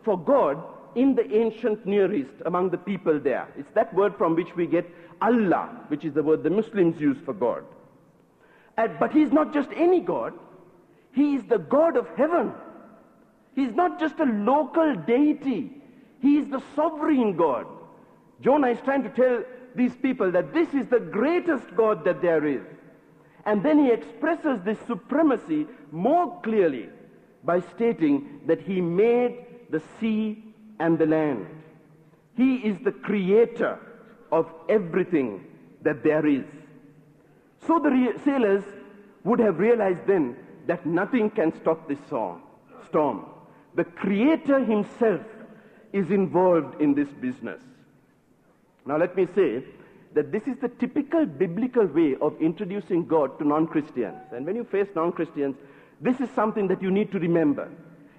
for 0.04 0.20
God 0.20 0.62
in 0.96 1.16
the 1.16 1.34
ancient 1.34 1.86
Near 1.86 2.14
East 2.14 2.34
among 2.46 2.70
the 2.70 2.78
people 2.78 3.20
there. 3.20 3.48
It's 3.58 3.72
that 3.74 3.94
word 3.94 4.18
from 4.18 4.36
which 4.36 4.56
we 4.56 4.66
get 4.66 4.90
Allah, 5.22 5.70
which 5.88 6.06
is 6.06 6.14
the 6.14 6.24
word 6.24 6.44
the 6.44 6.50
Muslims 6.50 7.00
use 7.00 7.18
for 7.26 7.34
God. 7.34 7.64
And, 8.78 8.98
but 9.00 9.12
he's 9.12 9.32
not 9.32 9.54
just 9.54 9.70
any 9.76 10.02
God. 10.02 10.34
He 11.14 11.36
is 11.36 11.44
the 11.44 11.60
God 11.60 11.96
of 11.96 12.08
heaven. 12.18 12.52
He's 13.56 13.74
not 13.74 14.00
just 14.00 14.20
a 14.20 14.26
local 14.26 14.96
deity. 14.96 15.72
He 16.22 16.38
is 16.38 16.48
the 16.50 16.62
sovereign 16.76 17.38
God. 17.38 17.66
Jonah 18.42 18.68
is 18.68 18.80
trying 18.82 19.04
to 19.04 19.10
tell 19.10 19.44
these 19.76 19.96
people 19.96 20.32
that 20.32 20.54
this 20.54 20.74
is 20.74 20.88
the 20.88 21.00
greatest 21.00 21.66
God 21.76 22.04
that 22.06 22.22
there 22.22 22.46
is. 22.46 22.64
And 23.46 23.64
then 23.64 23.86
he 23.86 23.92
expresses 23.92 24.60
this 24.64 24.80
supremacy 24.88 25.68
more 25.92 26.42
clearly 26.42 26.90
by 27.44 27.62
stating 27.62 28.42
that 28.48 28.62
he 28.62 28.82
made 28.82 29.46
the 29.70 29.82
sea 30.00 30.44
and 30.80 30.98
the 30.98 31.06
land. 31.06 31.46
He 32.36 32.56
is 32.58 32.78
the 32.80 32.92
creator 32.92 33.80
of 34.36 34.46
everything 34.68 35.46
that 35.82 36.04
there 36.04 36.26
is. 36.28 36.46
So 37.66 37.80
the 37.80 38.20
sailors 38.24 38.64
would 39.24 39.40
have 39.40 39.60
realized 39.60 40.06
then 40.06 40.36
that 40.68 40.86
nothing 40.86 41.30
can 41.30 41.54
stop 41.62 41.88
this 41.88 42.00
storm. 42.08 43.26
The 43.76 43.86
Creator 43.86 44.60
Himself 44.66 45.22
is 45.94 46.12
involved 46.12 46.82
in 46.82 46.94
this 46.94 47.10
business. 47.22 47.62
Now, 48.86 48.98
let 48.98 49.16
me 49.16 49.28
say 49.34 49.64
that 50.14 50.32
this 50.32 50.44
is 50.48 50.58
the 50.62 50.70
typical 50.70 51.26
biblical 51.26 51.86
way 51.86 52.16
of 52.22 52.40
introducing 52.42 53.06
God 53.06 53.40
to 53.40 53.48
non 53.48 53.68
Christians. 53.68 54.22
And 54.32 54.46
when 54.46 54.56
you 54.56 54.64
face 54.64 54.88
non 54.96 55.12
Christians, 55.12 55.56
this 56.02 56.20
is 56.20 56.30
something 56.36 56.68
that 56.68 56.82
you 56.82 56.92
need 56.92 57.12
to 57.14 57.20
remember. 57.20 57.70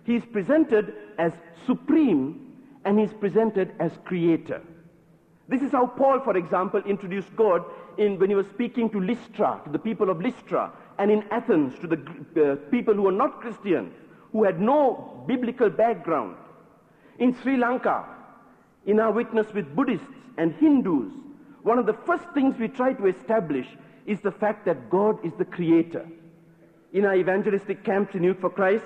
He 0.05 0.16
is 0.16 0.24
presented 0.33 0.94
as 1.18 1.33
supreme 1.66 2.57
and 2.85 2.98
he's 2.98 3.12
presented 3.12 3.74
as 3.81 3.92
creator. 4.05 4.62
This 5.48 5.62
is 5.62 5.72
how 5.72 5.87
Paul, 5.87 6.20
for 6.20 6.37
example, 6.37 6.82
introduced 6.87 7.35
God 7.37 7.64
in, 7.98 8.18
when 8.18 8.30
he 8.30 8.37
was 8.37 8.46
speaking 8.48 8.90
to 8.90 9.00
Lystra, 9.00 9.61
to 9.64 9.70
the 9.70 9.78
people 9.78 10.11
of 10.11 10.20
Lystra, 10.20 10.72
and 10.98 11.11
in 11.11 11.22
Athens 11.30 11.78
to 11.80 11.87
the 11.87 11.96
uh, 12.42 12.56
people 12.70 12.94
who 12.94 13.02
were 13.02 13.12
not 13.12 13.40
Christians, 13.40 13.94
who 14.32 14.44
had 14.44 14.61
no 14.61 15.24
biblical 15.26 15.70
background. 15.70 16.37
In 17.18 17.35
Sri 17.42 17.56
Lanka, 17.56 18.04
in 18.87 18.98
our 18.98 19.12
witness 19.12 19.46
with 19.54 19.74
Buddhists 19.74 20.06
and 20.37 20.52
Hindus, 20.54 21.12
one 21.62 21.78
of 21.78 21.87
the 21.87 21.94
first 22.06 22.24
things 22.35 22.59
we 22.59 22.68
try 22.68 22.92
to 22.92 23.06
establish 23.06 23.66
is 24.06 24.20
the 24.20 24.32
fact 24.32 24.64
that 24.66 24.90
God 24.90 25.24
is 25.24 25.32
the 25.38 25.44
creator. 25.44 26.06
In 26.92 27.04
our 27.04 27.14
evangelistic 27.14 27.85
camps 27.85 28.14
in 28.14 28.22
Youth 28.22 28.40
for 28.40 28.50
Christ, 28.50 28.85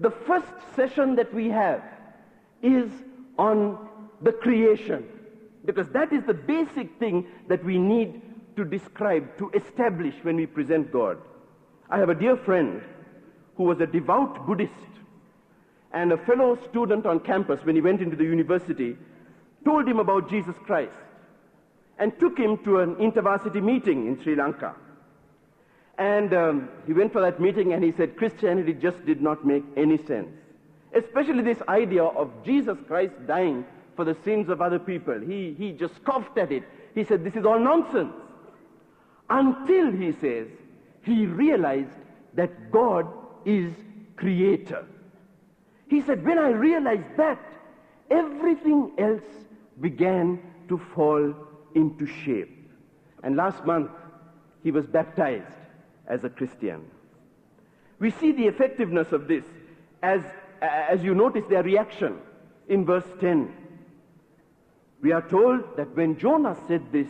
the 0.00 0.10
first 0.10 0.52
session 0.76 1.16
that 1.16 1.32
we 1.34 1.48
have 1.48 1.82
is 2.62 2.90
on 3.38 3.88
the 4.22 4.32
creation. 4.32 5.08
Because 5.68 5.90
that 5.90 6.14
is 6.14 6.24
the 6.24 6.32
basic 6.32 6.98
thing 6.98 7.26
that 7.48 7.62
we 7.62 7.76
need 7.76 8.22
to 8.56 8.64
describe, 8.64 9.36
to 9.36 9.50
establish 9.50 10.14
when 10.22 10.36
we 10.36 10.46
present 10.46 10.90
God. 10.90 11.18
I 11.90 11.98
have 11.98 12.08
a 12.08 12.14
dear 12.14 12.38
friend 12.38 12.80
who 13.54 13.64
was 13.64 13.78
a 13.78 13.86
devout 13.86 14.46
Buddhist 14.46 14.72
and 15.92 16.10
a 16.10 16.16
fellow 16.16 16.58
student 16.70 17.04
on 17.04 17.20
campus 17.20 17.60
when 17.64 17.74
he 17.74 17.82
went 17.82 18.00
into 18.00 18.16
the 18.16 18.24
university 18.24 18.96
told 19.62 19.86
him 19.86 19.98
about 19.98 20.30
Jesus 20.30 20.56
Christ 20.64 20.90
and 21.98 22.18
took 22.18 22.38
him 22.38 22.56
to 22.64 22.78
an 22.80 22.94
intervarsity 22.94 23.62
meeting 23.62 24.06
in 24.06 24.22
Sri 24.22 24.36
Lanka. 24.36 24.74
And 25.98 26.32
um, 26.32 26.70
he 26.86 26.94
went 26.94 27.12
for 27.12 27.20
that 27.20 27.40
meeting 27.40 27.74
and 27.74 27.84
he 27.84 27.92
said 27.92 28.16
Christianity 28.16 28.72
just 28.72 29.04
did 29.04 29.20
not 29.20 29.44
make 29.44 29.64
any 29.76 29.98
sense. 30.06 30.30
Especially 30.94 31.42
this 31.42 31.60
idea 31.68 32.04
of 32.04 32.30
Jesus 32.42 32.78
Christ 32.86 33.12
dying 33.26 33.66
for 33.98 34.04
the 34.04 34.16
sins 34.22 34.48
of 34.48 34.62
other 34.62 34.78
people. 34.78 35.18
He, 35.18 35.56
he 35.58 35.72
just 35.72 35.96
scoffed 35.96 36.38
at 36.38 36.52
it. 36.52 36.62
He 36.94 37.02
said, 37.02 37.24
This 37.24 37.34
is 37.34 37.44
all 37.44 37.58
nonsense. 37.58 38.14
Until, 39.28 39.90
he 39.90 40.12
says, 40.12 40.46
he 41.02 41.26
realized 41.26 41.98
that 42.34 42.70
God 42.70 43.08
is 43.44 43.72
creator. 44.14 44.86
He 45.88 46.00
said, 46.02 46.24
When 46.24 46.38
I 46.38 46.50
realized 46.50 47.16
that, 47.16 47.40
everything 48.08 48.92
else 48.98 49.24
began 49.80 50.40
to 50.68 50.80
fall 50.94 51.34
into 51.74 52.06
shape. 52.06 52.70
And 53.24 53.34
last 53.34 53.64
month, 53.64 53.90
he 54.62 54.70
was 54.70 54.86
baptized 54.86 55.58
as 56.06 56.22
a 56.22 56.28
Christian. 56.28 56.84
We 57.98 58.12
see 58.12 58.30
the 58.30 58.46
effectiveness 58.46 59.10
of 59.10 59.26
this 59.26 59.42
as, 60.04 60.22
as 60.62 61.02
you 61.02 61.16
notice 61.16 61.46
their 61.50 61.64
reaction 61.64 62.18
in 62.68 62.84
verse 62.84 63.10
10. 63.18 63.52
We 65.00 65.12
are 65.12 65.22
told 65.22 65.76
that 65.76 65.94
when 65.96 66.18
Jonah 66.18 66.56
said 66.66 66.82
this, 66.92 67.08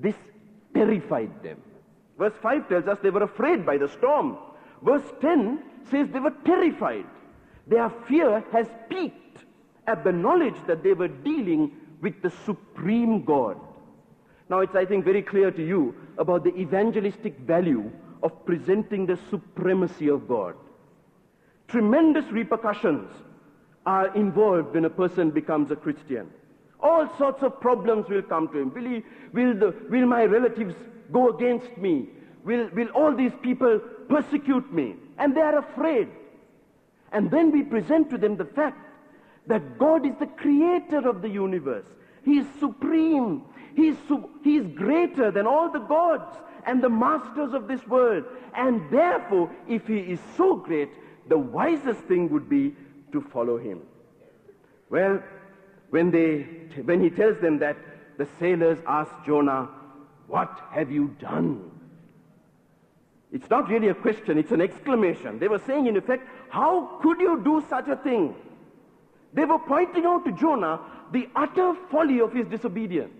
this 0.00 0.14
terrified 0.74 1.42
them. 1.42 1.60
Verse 2.18 2.34
5 2.42 2.68
tells 2.68 2.86
us 2.86 2.98
they 3.02 3.10
were 3.10 3.22
afraid 3.22 3.64
by 3.64 3.78
the 3.78 3.88
storm. 3.88 4.36
Verse 4.82 5.04
10 5.20 5.62
says 5.90 6.08
they 6.12 6.20
were 6.20 6.34
terrified. 6.44 7.06
Their 7.66 7.90
fear 8.08 8.44
has 8.52 8.66
peaked 8.88 9.44
at 9.86 10.04
the 10.04 10.12
knowledge 10.12 10.56
that 10.66 10.82
they 10.82 10.92
were 10.92 11.08
dealing 11.08 11.72
with 12.00 12.20
the 12.22 12.30
supreme 12.44 13.24
God. 13.24 13.58
Now, 14.50 14.60
it's, 14.60 14.74
I 14.74 14.84
think, 14.84 15.04
very 15.04 15.22
clear 15.22 15.50
to 15.50 15.66
you 15.66 15.94
about 16.18 16.44
the 16.44 16.54
evangelistic 16.56 17.38
value 17.38 17.90
of 18.22 18.44
presenting 18.44 19.06
the 19.06 19.18
supremacy 19.30 20.08
of 20.08 20.28
God. 20.28 20.54
Tremendous 21.68 22.26
repercussions 22.26 23.10
are 23.86 24.14
involved 24.14 24.74
when 24.74 24.84
a 24.84 24.90
person 24.90 25.30
becomes 25.30 25.70
a 25.70 25.76
Christian. 25.76 26.28
All 26.82 27.08
sorts 27.16 27.42
of 27.42 27.60
problems 27.60 28.08
will 28.08 28.22
come 28.22 28.48
to 28.48 28.58
him. 28.58 28.74
Will, 28.74 28.84
he, 28.84 29.02
will, 29.32 29.54
the, 29.54 29.74
will 29.88 30.06
my 30.06 30.24
relatives 30.24 30.74
go 31.12 31.28
against 31.28 31.76
me? 31.78 32.08
Will, 32.44 32.68
will 32.72 32.88
all 32.88 33.14
these 33.14 33.32
people 33.42 33.80
persecute 34.08 34.72
me? 34.72 34.96
And 35.18 35.36
they 35.36 35.40
are 35.40 35.58
afraid. 35.58 36.08
And 37.12 37.30
then 37.30 37.52
we 37.52 37.62
present 37.62 38.10
to 38.10 38.18
them 38.18 38.36
the 38.36 38.44
fact 38.44 38.78
that 39.46 39.78
God 39.78 40.06
is 40.06 40.14
the 40.18 40.26
creator 40.26 41.08
of 41.08 41.22
the 41.22 41.28
universe. 41.28 41.86
He 42.24 42.38
is 42.38 42.46
supreme. 42.58 43.42
He 43.74 43.88
is, 43.88 43.96
su- 44.08 44.30
he 44.42 44.56
is 44.56 44.66
greater 44.68 45.30
than 45.30 45.46
all 45.46 45.70
the 45.70 45.80
gods 45.80 46.36
and 46.66 46.82
the 46.82 46.88
masters 46.88 47.52
of 47.52 47.68
this 47.68 47.86
world. 47.86 48.24
And 48.54 48.82
therefore, 48.90 49.50
if 49.68 49.86
he 49.86 49.98
is 49.98 50.20
so 50.36 50.56
great, 50.56 50.90
the 51.28 51.38
wisest 51.38 52.00
thing 52.00 52.28
would 52.30 52.48
be 52.48 52.74
to 53.12 53.20
follow 53.20 53.58
him. 53.58 53.82
Well, 54.90 55.22
when, 55.92 56.10
they, 56.10 56.46
when 56.84 57.02
he 57.02 57.10
tells 57.10 57.38
them 57.42 57.58
that, 57.58 57.76
the 58.16 58.26
sailors 58.40 58.78
ask 58.86 59.10
Jonah, 59.26 59.68
What 60.26 60.58
have 60.70 60.90
you 60.90 61.14
done? 61.20 61.70
It's 63.30 63.48
not 63.50 63.68
really 63.68 63.88
a 63.88 63.94
question, 63.94 64.38
it's 64.38 64.52
an 64.52 64.62
exclamation. 64.62 65.38
They 65.38 65.48
were 65.48 65.60
saying, 65.66 65.86
in 65.86 65.98
effect, 65.98 66.26
How 66.48 66.98
could 67.02 67.20
you 67.20 67.42
do 67.44 67.62
such 67.68 67.88
a 67.88 67.96
thing? 67.96 68.34
They 69.34 69.44
were 69.44 69.58
pointing 69.58 70.06
out 70.06 70.24
to 70.24 70.32
Jonah 70.32 70.80
the 71.12 71.28
utter 71.36 71.74
folly 71.90 72.20
of 72.20 72.32
his 72.32 72.46
disobedience. 72.46 73.12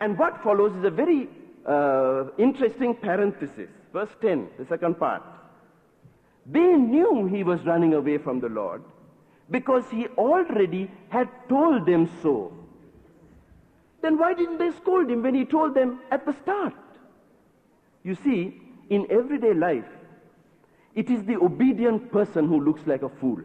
And 0.00 0.16
what 0.16 0.40
follows 0.40 0.76
is 0.76 0.84
a 0.84 0.90
very 0.90 1.28
uh, 1.66 2.26
interesting 2.38 2.94
parenthesis. 2.94 3.70
Verse 3.92 4.14
10, 4.20 4.50
the 4.56 4.66
second 4.66 5.00
part. 5.00 5.24
They 6.46 6.74
knew 6.76 7.26
he 7.26 7.42
was 7.42 7.60
running 7.66 7.94
away 7.94 8.18
from 8.18 8.38
the 8.38 8.48
Lord 8.48 8.84
because 9.52 9.88
he 9.90 10.06
already 10.18 10.90
had 11.10 11.28
told 11.48 11.86
them 11.86 12.10
so. 12.22 12.52
Then 14.00 14.18
why 14.18 14.34
didn't 14.34 14.58
they 14.58 14.72
scold 14.72 15.08
him 15.08 15.22
when 15.22 15.34
he 15.34 15.44
told 15.44 15.74
them 15.74 16.00
at 16.10 16.26
the 16.26 16.32
start? 16.32 16.74
You 18.02 18.16
see, 18.16 18.60
in 18.90 19.06
everyday 19.10 19.54
life, 19.54 19.88
it 20.94 21.08
is 21.08 21.22
the 21.24 21.36
obedient 21.36 22.10
person 22.10 22.48
who 22.48 22.60
looks 22.60 22.86
like 22.86 23.02
a 23.02 23.08
fool. 23.08 23.40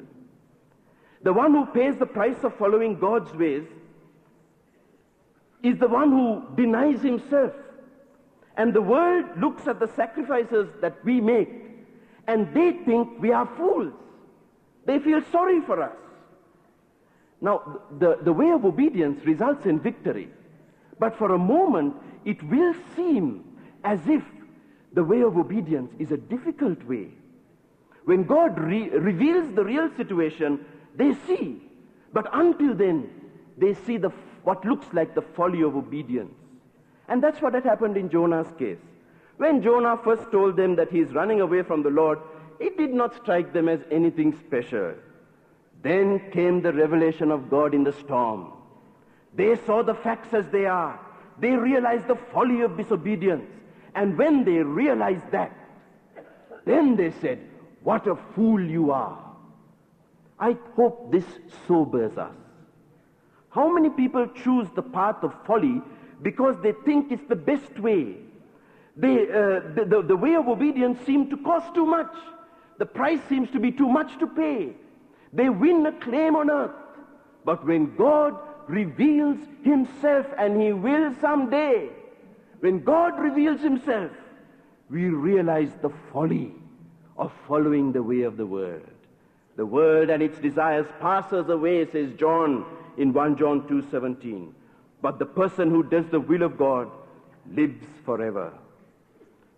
The 1.21 1.33
one 1.33 1.53
who 1.53 1.65
pays 1.67 1.97
the 1.97 2.05
price 2.05 2.43
of 2.43 2.55
following 2.55 2.97
God's 2.99 3.33
ways 3.33 3.65
is 5.61 5.77
the 5.77 5.87
one 5.87 6.11
who 6.11 6.55
denies 6.55 7.01
himself. 7.01 7.53
And 8.55 8.73
the 8.73 8.81
world 8.81 9.25
looks 9.39 9.67
at 9.67 9.79
the 9.79 9.87
sacrifices 9.87 10.69
that 10.81 11.03
we 11.03 11.21
make 11.21 11.49
and 12.27 12.53
they 12.53 12.71
think 12.71 13.19
we 13.19 13.31
are 13.31 13.45
fools. 13.57 13.93
They 14.87 14.99
feel 14.99 15.21
sorry 15.31 15.59
for 15.61 15.83
us. 15.83 15.97
Now, 17.41 17.81
the, 17.99 18.17
the 18.23 18.33
way 18.33 18.49
of 18.51 18.65
obedience 18.65 19.23
results 19.25 19.65
in 19.65 19.79
victory. 19.79 20.29
But 20.97 21.17
for 21.17 21.33
a 21.33 21.37
moment, 21.37 21.93
it 22.25 22.41
will 22.43 22.73
seem 22.95 23.43
as 23.83 23.99
if 24.07 24.23
the 24.93 25.03
way 25.03 25.21
of 25.21 25.37
obedience 25.37 25.91
is 25.99 26.11
a 26.11 26.17
difficult 26.17 26.81
way. 26.85 27.09
When 28.05 28.23
God 28.23 28.57
re- 28.57 28.89
reveals 28.89 29.53
the 29.53 29.63
real 29.63 29.91
situation, 29.97 30.65
they 30.95 31.13
see. 31.27 31.61
But 32.13 32.29
until 32.33 32.73
then, 32.73 33.09
they 33.57 33.73
see 33.73 33.97
the, 33.97 34.09
what 34.43 34.63
looks 34.63 34.87
like 34.93 35.13
the 35.13 35.21
folly 35.21 35.61
of 35.63 35.75
obedience. 35.75 36.33
And 37.09 37.21
that's 37.21 37.41
what 37.41 37.53
had 37.53 37.65
happened 37.65 37.97
in 37.97 38.09
Jonah's 38.09 38.51
case. 38.57 38.79
When 39.35 39.61
Jonah 39.61 39.99
first 40.01 40.31
told 40.31 40.55
them 40.55 40.77
that 40.77 40.91
he 40.91 41.01
is 41.01 41.11
running 41.11 41.41
away 41.41 41.61
from 41.61 41.83
the 41.83 41.89
Lord, 41.89 42.19
it 42.59 42.77
did 42.77 42.93
not 42.93 43.15
strike 43.15 43.53
them 43.53 43.69
as 43.69 43.79
anything 43.91 44.37
special. 44.45 44.93
Then 45.83 46.31
came 46.31 46.61
the 46.61 46.73
revelation 46.73 47.31
of 47.31 47.49
God 47.49 47.73
in 47.73 47.83
the 47.83 47.93
storm. 47.93 48.53
They 49.35 49.55
saw 49.65 49.83
the 49.83 49.93
facts 49.93 50.33
as 50.33 50.47
they 50.49 50.65
are. 50.65 50.99
They 51.39 51.51
realized 51.51 52.07
the 52.07 52.15
folly 52.33 52.61
of 52.61 52.77
disobedience. 52.77 53.45
And 53.93 54.17
when 54.17 54.43
they 54.43 54.63
realized 54.63 55.29
that, 55.31 55.51
then 56.65 56.95
they 56.95 57.11
said, 57.21 57.39
What 57.83 58.07
a 58.07 58.15
fool 58.35 58.61
you 58.61 58.91
are. 58.91 59.23
I 60.39 60.57
hope 60.75 61.11
this 61.11 61.25
sobers 61.67 62.17
us. 62.17 62.35
How 63.49 63.71
many 63.71 63.89
people 63.89 64.27
choose 64.43 64.67
the 64.75 64.83
path 64.83 65.23
of 65.23 65.33
folly 65.45 65.81
because 66.21 66.55
they 66.61 66.73
think 66.85 67.11
it's 67.11 67.27
the 67.27 67.35
best 67.35 67.79
way? 67.79 68.17
They, 68.95 69.23
uh, 69.23 69.61
the, 69.75 69.85
the, 69.87 70.01
the 70.01 70.15
way 70.15 70.35
of 70.35 70.47
obedience 70.47 70.99
seemed 71.05 71.29
to 71.29 71.37
cost 71.37 71.73
too 71.73 71.85
much. 71.85 72.13
The 72.77 72.85
price 72.85 73.19
seems 73.27 73.49
to 73.51 73.59
be 73.59 73.71
too 73.71 73.87
much 73.87 74.17
to 74.19 74.27
pay. 74.27 74.73
They 75.33 75.49
win 75.49 75.85
a 75.85 75.91
claim 75.91 76.35
on 76.35 76.49
earth. 76.49 76.75
But 77.43 77.65
when 77.65 77.95
God 77.95 78.35
reveals 78.67 79.39
himself, 79.63 80.25
and 80.37 80.61
he 80.61 80.73
will 80.73 81.13
someday, 81.21 81.89
when 82.59 82.83
God 82.83 83.19
reveals 83.19 83.61
himself, 83.61 84.11
we 84.89 85.05
realize 85.09 85.71
the 85.81 85.91
folly 86.11 86.53
of 87.17 87.31
following 87.47 87.91
the 87.91 88.03
way 88.03 88.21
of 88.21 88.37
the 88.37 88.45
world. 88.45 88.85
The 89.55 89.65
world 89.65 90.09
and 90.09 90.21
its 90.21 90.37
desires 90.39 90.87
passes 90.99 91.49
away, 91.49 91.89
says 91.91 92.13
John 92.13 92.65
in 92.97 93.11
1 93.11 93.37
John 93.37 93.67
2:17. 93.67 94.53
But 95.01 95.19
the 95.19 95.25
person 95.25 95.69
who 95.69 95.83
does 95.83 96.05
the 96.09 96.19
will 96.19 96.43
of 96.43 96.57
God 96.57 96.89
lives 97.51 97.85
forever. 98.05 98.53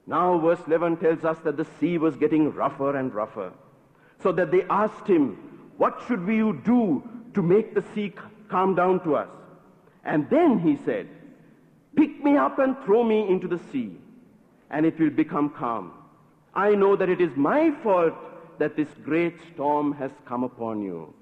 Now 0.09 0.39
verse 0.39 0.59
11 0.65 0.97
tells 0.97 1.23
us 1.23 1.37
that 1.43 1.55
the 1.55 1.67
sea 1.79 1.99
was 1.99 2.15
getting 2.15 2.51
rougher 2.51 2.95
and 2.97 3.13
rougher. 3.13 3.51
So 4.23 4.31
that 4.31 4.51
they 4.51 4.63
asked 4.63 5.05
him, 5.05 5.37
what 5.77 6.01
should 6.07 6.25
we 6.25 6.37
do 6.65 7.03
to 7.35 7.43
make 7.43 7.75
the 7.75 7.83
sea 7.93 8.13
calm 8.49 8.73
down 8.73 9.03
to 9.03 9.15
us? 9.15 9.29
And 10.03 10.27
then 10.31 10.57
he 10.57 10.77
said, 10.83 11.07
pick 11.95 12.23
me 12.23 12.37
up 12.37 12.57
and 12.57 12.75
throw 12.83 13.03
me 13.03 13.29
into 13.29 13.47
the 13.47 13.59
sea, 13.71 13.91
and 14.71 14.83
it 14.83 14.99
will 14.99 15.11
become 15.11 15.51
calm. 15.51 15.93
I 16.55 16.71
know 16.71 16.95
that 16.95 17.09
it 17.09 17.21
is 17.21 17.35
my 17.35 17.69
fault 17.83 18.15
that 18.57 18.75
this 18.75 18.89
great 19.03 19.35
storm 19.53 19.93
has 19.93 20.11
come 20.25 20.43
upon 20.43 20.81
you. 20.81 21.13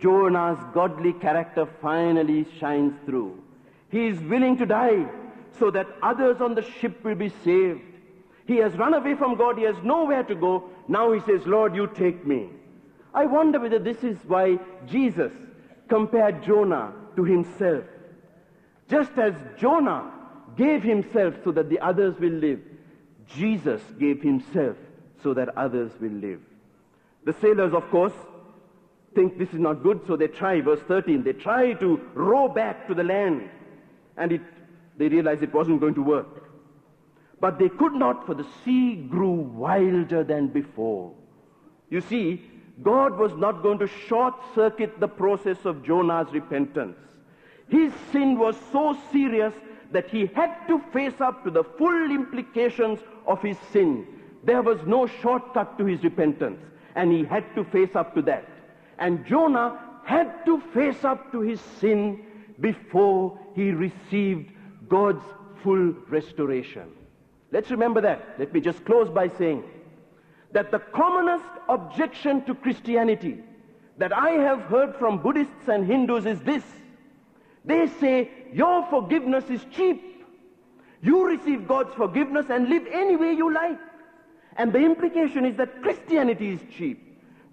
Jonah's 0.00 0.64
godly 0.72 1.12
character 1.12 1.68
finally 1.82 2.46
shines 2.58 2.94
through. 3.04 3.42
He 3.90 4.06
is 4.06 4.18
willing 4.20 4.56
to 4.56 4.64
die 4.64 5.06
so 5.58 5.70
that 5.72 5.88
others 6.02 6.40
on 6.40 6.54
the 6.54 6.62
ship 6.62 7.04
will 7.04 7.14
be 7.14 7.28
saved. 7.44 7.82
He 8.48 8.56
has 8.56 8.72
run 8.78 8.94
away 8.94 9.14
from 9.14 9.36
God. 9.36 9.58
He 9.58 9.64
has 9.64 9.76
nowhere 9.84 10.22
to 10.24 10.34
go. 10.34 10.70
Now 10.88 11.12
he 11.12 11.20
says, 11.20 11.46
Lord, 11.46 11.76
you 11.76 11.86
take 11.86 12.26
me. 12.26 12.48
I 13.12 13.26
wonder 13.26 13.60
whether 13.60 13.78
this 13.78 14.02
is 14.02 14.16
why 14.26 14.58
Jesus 14.86 15.30
compared 15.86 16.42
Jonah 16.42 16.94
to 17.16 17.24
himself. 17.24 17.84
Just 18.88 19.12
as 19.18 19.34
Jonah 19.58 20.10
gave 20.56 20.82
himself 20.82 21.34
so 21.44 21.52
that 21.52 21.68
the 21.68 21.78
others 21.80 22.18
will 22.18 22.32
live, 22.32 22.60
Jesus 23.26 23.82
gave 23.98 24.22
himself 24.22 24.78
so 25.22 25.34
that 25.34 25.50
others 25.58 25.92
will 26.00 26.12
live. 26.12 26.40
The 27.26 27.34
sailors, 27.34 27.74
of 27.74 27.90
course, 27.90 28.14
think 29.14 29.36
this 29.36 29.50
is 29.50 29.60
not 29.60 29.82
good, 29.82 30.00
so 30.06 30.16
they 30.16 30.28
try, 30.28 30.62
verse 30.62 30.80
13, 30.88 31.22
they 31.22 31.34
try 31.34 31.74
to 31.74 32.00
row 32.14 32.48
back 32.48 32.86
to 32.88 32.94
the 32.94 33.04
land. 33.04 33.50
And 34.16 34.32
it, 34.32 34.40
they 34.96 35.08
realize 35.08 35.42
it 35.42 35.52
wasn't 35.52 35.80
going 35.80 35.94
to 35.96 36.02
work. 36.02 36.47
But 37.40 37.58
they 37.58 37.68
could 37.68 37.94
not, 37.94 38.26
for 38.26 38.34
the 38.34 38.46
sea 38.64 38.96
grew 38.96 39.30
wilder 39.30 40.24
than 40.24 40.48
before. 40.48 41.12
You 41.88 42.00
see, 42.00 42.42
God 42.82 43.16
was 43.16 43.32
not 43.34 43.62
going 43.62 43.78
to 43.78 43.86
short 43.86 44.34
circuit 44.54 45.00
the 45.00 45.08
process 45.08 45.64
of 45.64 45.84
Jonah's 45.84 46.32
repentance. 46.32 46.96
His 47.68 47.92
sin 48.12 48.38
was 48.38 48.56
so 48.72 48.96
serious 49.12 49.52
that 49.92 50.08
he 50.08 50.26
had 50.34 50.54
to 50.68 50.80
face 50.92 51.20
up 51.20 51.44
to 51.44 51.50
the 51.50 51.64
full 51.64 52.10
implications 52.10 53.00
of 53.26 53.40
his 53.42 53.56
sin. 53.72 54.06
There 54.44 54.62
was 54.62 54.78
no 54.86 55.06
shortcut 55.06 55.78
to 55.78 55.84
his 55.84 56.02
repentance, 56.04 56.60
and 56.94 57.12
he 57.12 57.24
had 57.24 57.44
to 57.54 57.64
face 57.64 57.94
up 57.94 58.14
to 58.14 58.22
that. 58.22 58.48
And 58.98 59.24
Jonah 59.26 59.78
had 60.04 60.44
to 60.46 60.60
face 60.72 61.04
up 61.04 61.32
to 61.32 61.40
his 61.40 61.60
sin 61.60 62.24
before 62.60 63.38
he 63.54 63.70
received 63.70 64.52
God's 64.88 65.24
full 65.62 65.94
restoration. 66.08 66.88
Let's 67.50 67.70
remember 67.70 68.00
that. 68.02 68.34
Let 68.38 68.52
me 68.52 68.60
just 68.60 68.84
close 68.84 69.08
by 69.10 69.28
saying 69.28 69.64
that 70.52 70.70
the 70.70 70.78
commonest 70.78 71.44
objection 71.68 72.44
to 72.44 72.54
Christianity 72.54 73.38
that 73.96 74.12
I 74.12 74.30
have 74.30 74.60
heard 74.62 74.94
from 74.96 75.22
Buddhists 75.22 75.68
and 75.68 75.86
Hindus 75.86 76.24
is 76.26 76.40
this. 76.40 76.62
They 77.64 77.86
say, 78.00 78.30
your 78.52 78.86
forgiveness 78.86 79.44
is 79.50 79.64
cheap. 79.72 80.24
You 81.02 81.26
receive 81.26 81.68
God's 81.68 81.94
forgiveness 81.94 82.46
and 82.48 82.68
live 82.68 82.86
any 82.90 83.16
way 83.16 83.32
you 83.32 83.52
like. 83.52 83.78
And 84.56 84.72
the 84.72 84.78
implication 84.78 85.44
is 85.44 85.56
that 85.56 85.82
Christianity 85.82 86.50
is 86.50 86.60
cheap. 86.76 87.04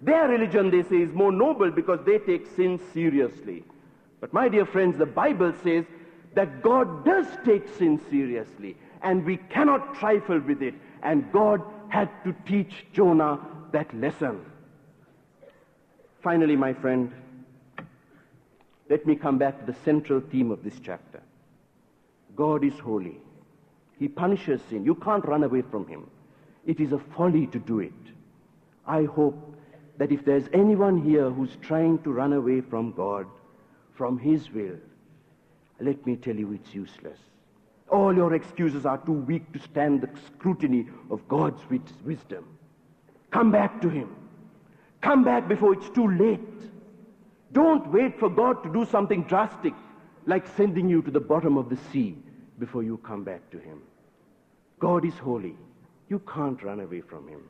Their 0.02 0.28
religion, 0.28 0.70
they 0.70 0.82
say, 0.82 1.02
is 1.02 1.12
more 1.12 1.32
noble 1.32 1.70
because 1.70 2.00
they 2.04 2.18
take 2.18 2.46
sin 2.54 2.80
seriously. 2.92 3.64
But 4.20 4.32
my 4.32 4.48
dear 4.48 4.66
friends, 4.66 4.98
the 4.98 5.06
Bible 5.06 5.52
says 5.62 5.84
that 6.34 6.62
God 6.62 7.04
does 7.04 7.26
take 7.44 7.66
sin 7.76 8.00
seriously 8.10 8.76
and 9.06 9.24
we 9.24 9.36
cannot 9.36 9.94
trifle 9.94 10.40
with 10.40 10.60
it. 10.62 10.74
And 11.02 11.30
God 11.32 11.62
had 11.88 12.10
to 12.24 12.34
teach 12.44 12.84
Jonah 12.92 13.38
that 13.70 13.94
lesson. 13.94 14.44
Finally, 16.22 16.56
my 16.56 16.74
friend, 16.74 17.12
let 18.90 19.06
me 19.06 19.14
come 19.14 19.38
back 19.38 19.60
to 19.60 19.72
the 19.72 19.78
central 19.84 20.20
theme 20.20 20.50
of 20.50 20.64
this 20.64 20.80
chapter. 20.82 21.22
God 22.34 22.64
is 22.64 22.76
holy. 22.80 23.18
He 23.96 24.08
punishes 24.08 24.60
sin. 24.68 24.84
You 24.84 24.96
can't 24.96 25.24
run 25.24 25.44
away 25.44 25.62
from 25.62 25.86
him. 25.86 26.10
It 26.66 26.80
is 26.80 26.90
a 26.92 26.98
folly 26.98 27.46
to 27.46 27.60
do 27.60 27.78
it. 27.78 27.92
I 28.86 29.04
hope 29.04 29.56
that 29.98 30.10
if 30.10 30.24
there's 30.24 30.48
anyone 30.52 31.00
here 31.00 31.30
who's 31.30 31.56
trying 31.62 32.02
to 32.02 32.10
run 32.10 32.32
away 32.32 32.60
from 32.60 32.90
God, 32.90 33.26
from 33.94 34.18
his 34.18 34.50
will, 34.50 34.76
let 35.80 36.04
me 36.04 36.16
tell 36.16 36.34
you 36.34 36.52
it's 36.52 36.74
useless. 36.74 37.18
All 37.88 38.14
your 38.14 38.34
excuses 38.34 38.84
are 38.84 38.98
too 38.98 39.12
weak 39.12 39.52
to 39.52 39.58
stand 39.58 40.00
the 40.00 40.10
scrutiny 40.26 40.86
of 41.10 41.26
God's 41.28 41.62
wisdom. 42.04 42.44
Come 43.30 43.50
back 43.50 43.80
to 43.82 43.88
him. 43.88 44.14
Come 45.00 45.24
back 45.24 45.46
before 45.46 45.72
it's 45.74 45.88
too 45.90 46.10
late. 46.10 46.40
Don't 47.52 47.90
wait 47.92 48.18
for 48.18 48.28
God 48.28 48.62
to 48.64 48.72
do 48.72 48.84
something 48.84 49.22
drastic, 49.24 49.72
like 50.26 50.46
sending 50.56 50.88
you 50.88 51.00
to 51.02 51.10
the 51.10 51.20
bottom 51.20 51.56
of 51.56 51.68
the 51.68 51.76
sea 51.92 52.16
before 52.58 52.82
you 52.82 52.96
come 52.98 53.22
back 53.22 53.48
to 53.50 53.58
him. 53.58 53.82
God 54.80 55.04
is 55.04 55.14
holy. 55.14 55.56
You 56.08 56.18
can't 56.20 56.62
run 56.62 56.80
away 56.80 57.00
from 57.00 57.28
him. 57.28 57.42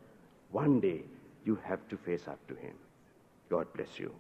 One 0.51 0.81
day 0.81 1.03
you 1.45 1.59
have 1.65 1.87
to 1.89 1.97
face 1.97 2.29
up 2.29 2.47
to 2.49 2.55
him. 2.55 2.75
God 3.49 3.67
bless 3.75 3.99
you. 3.99 4.13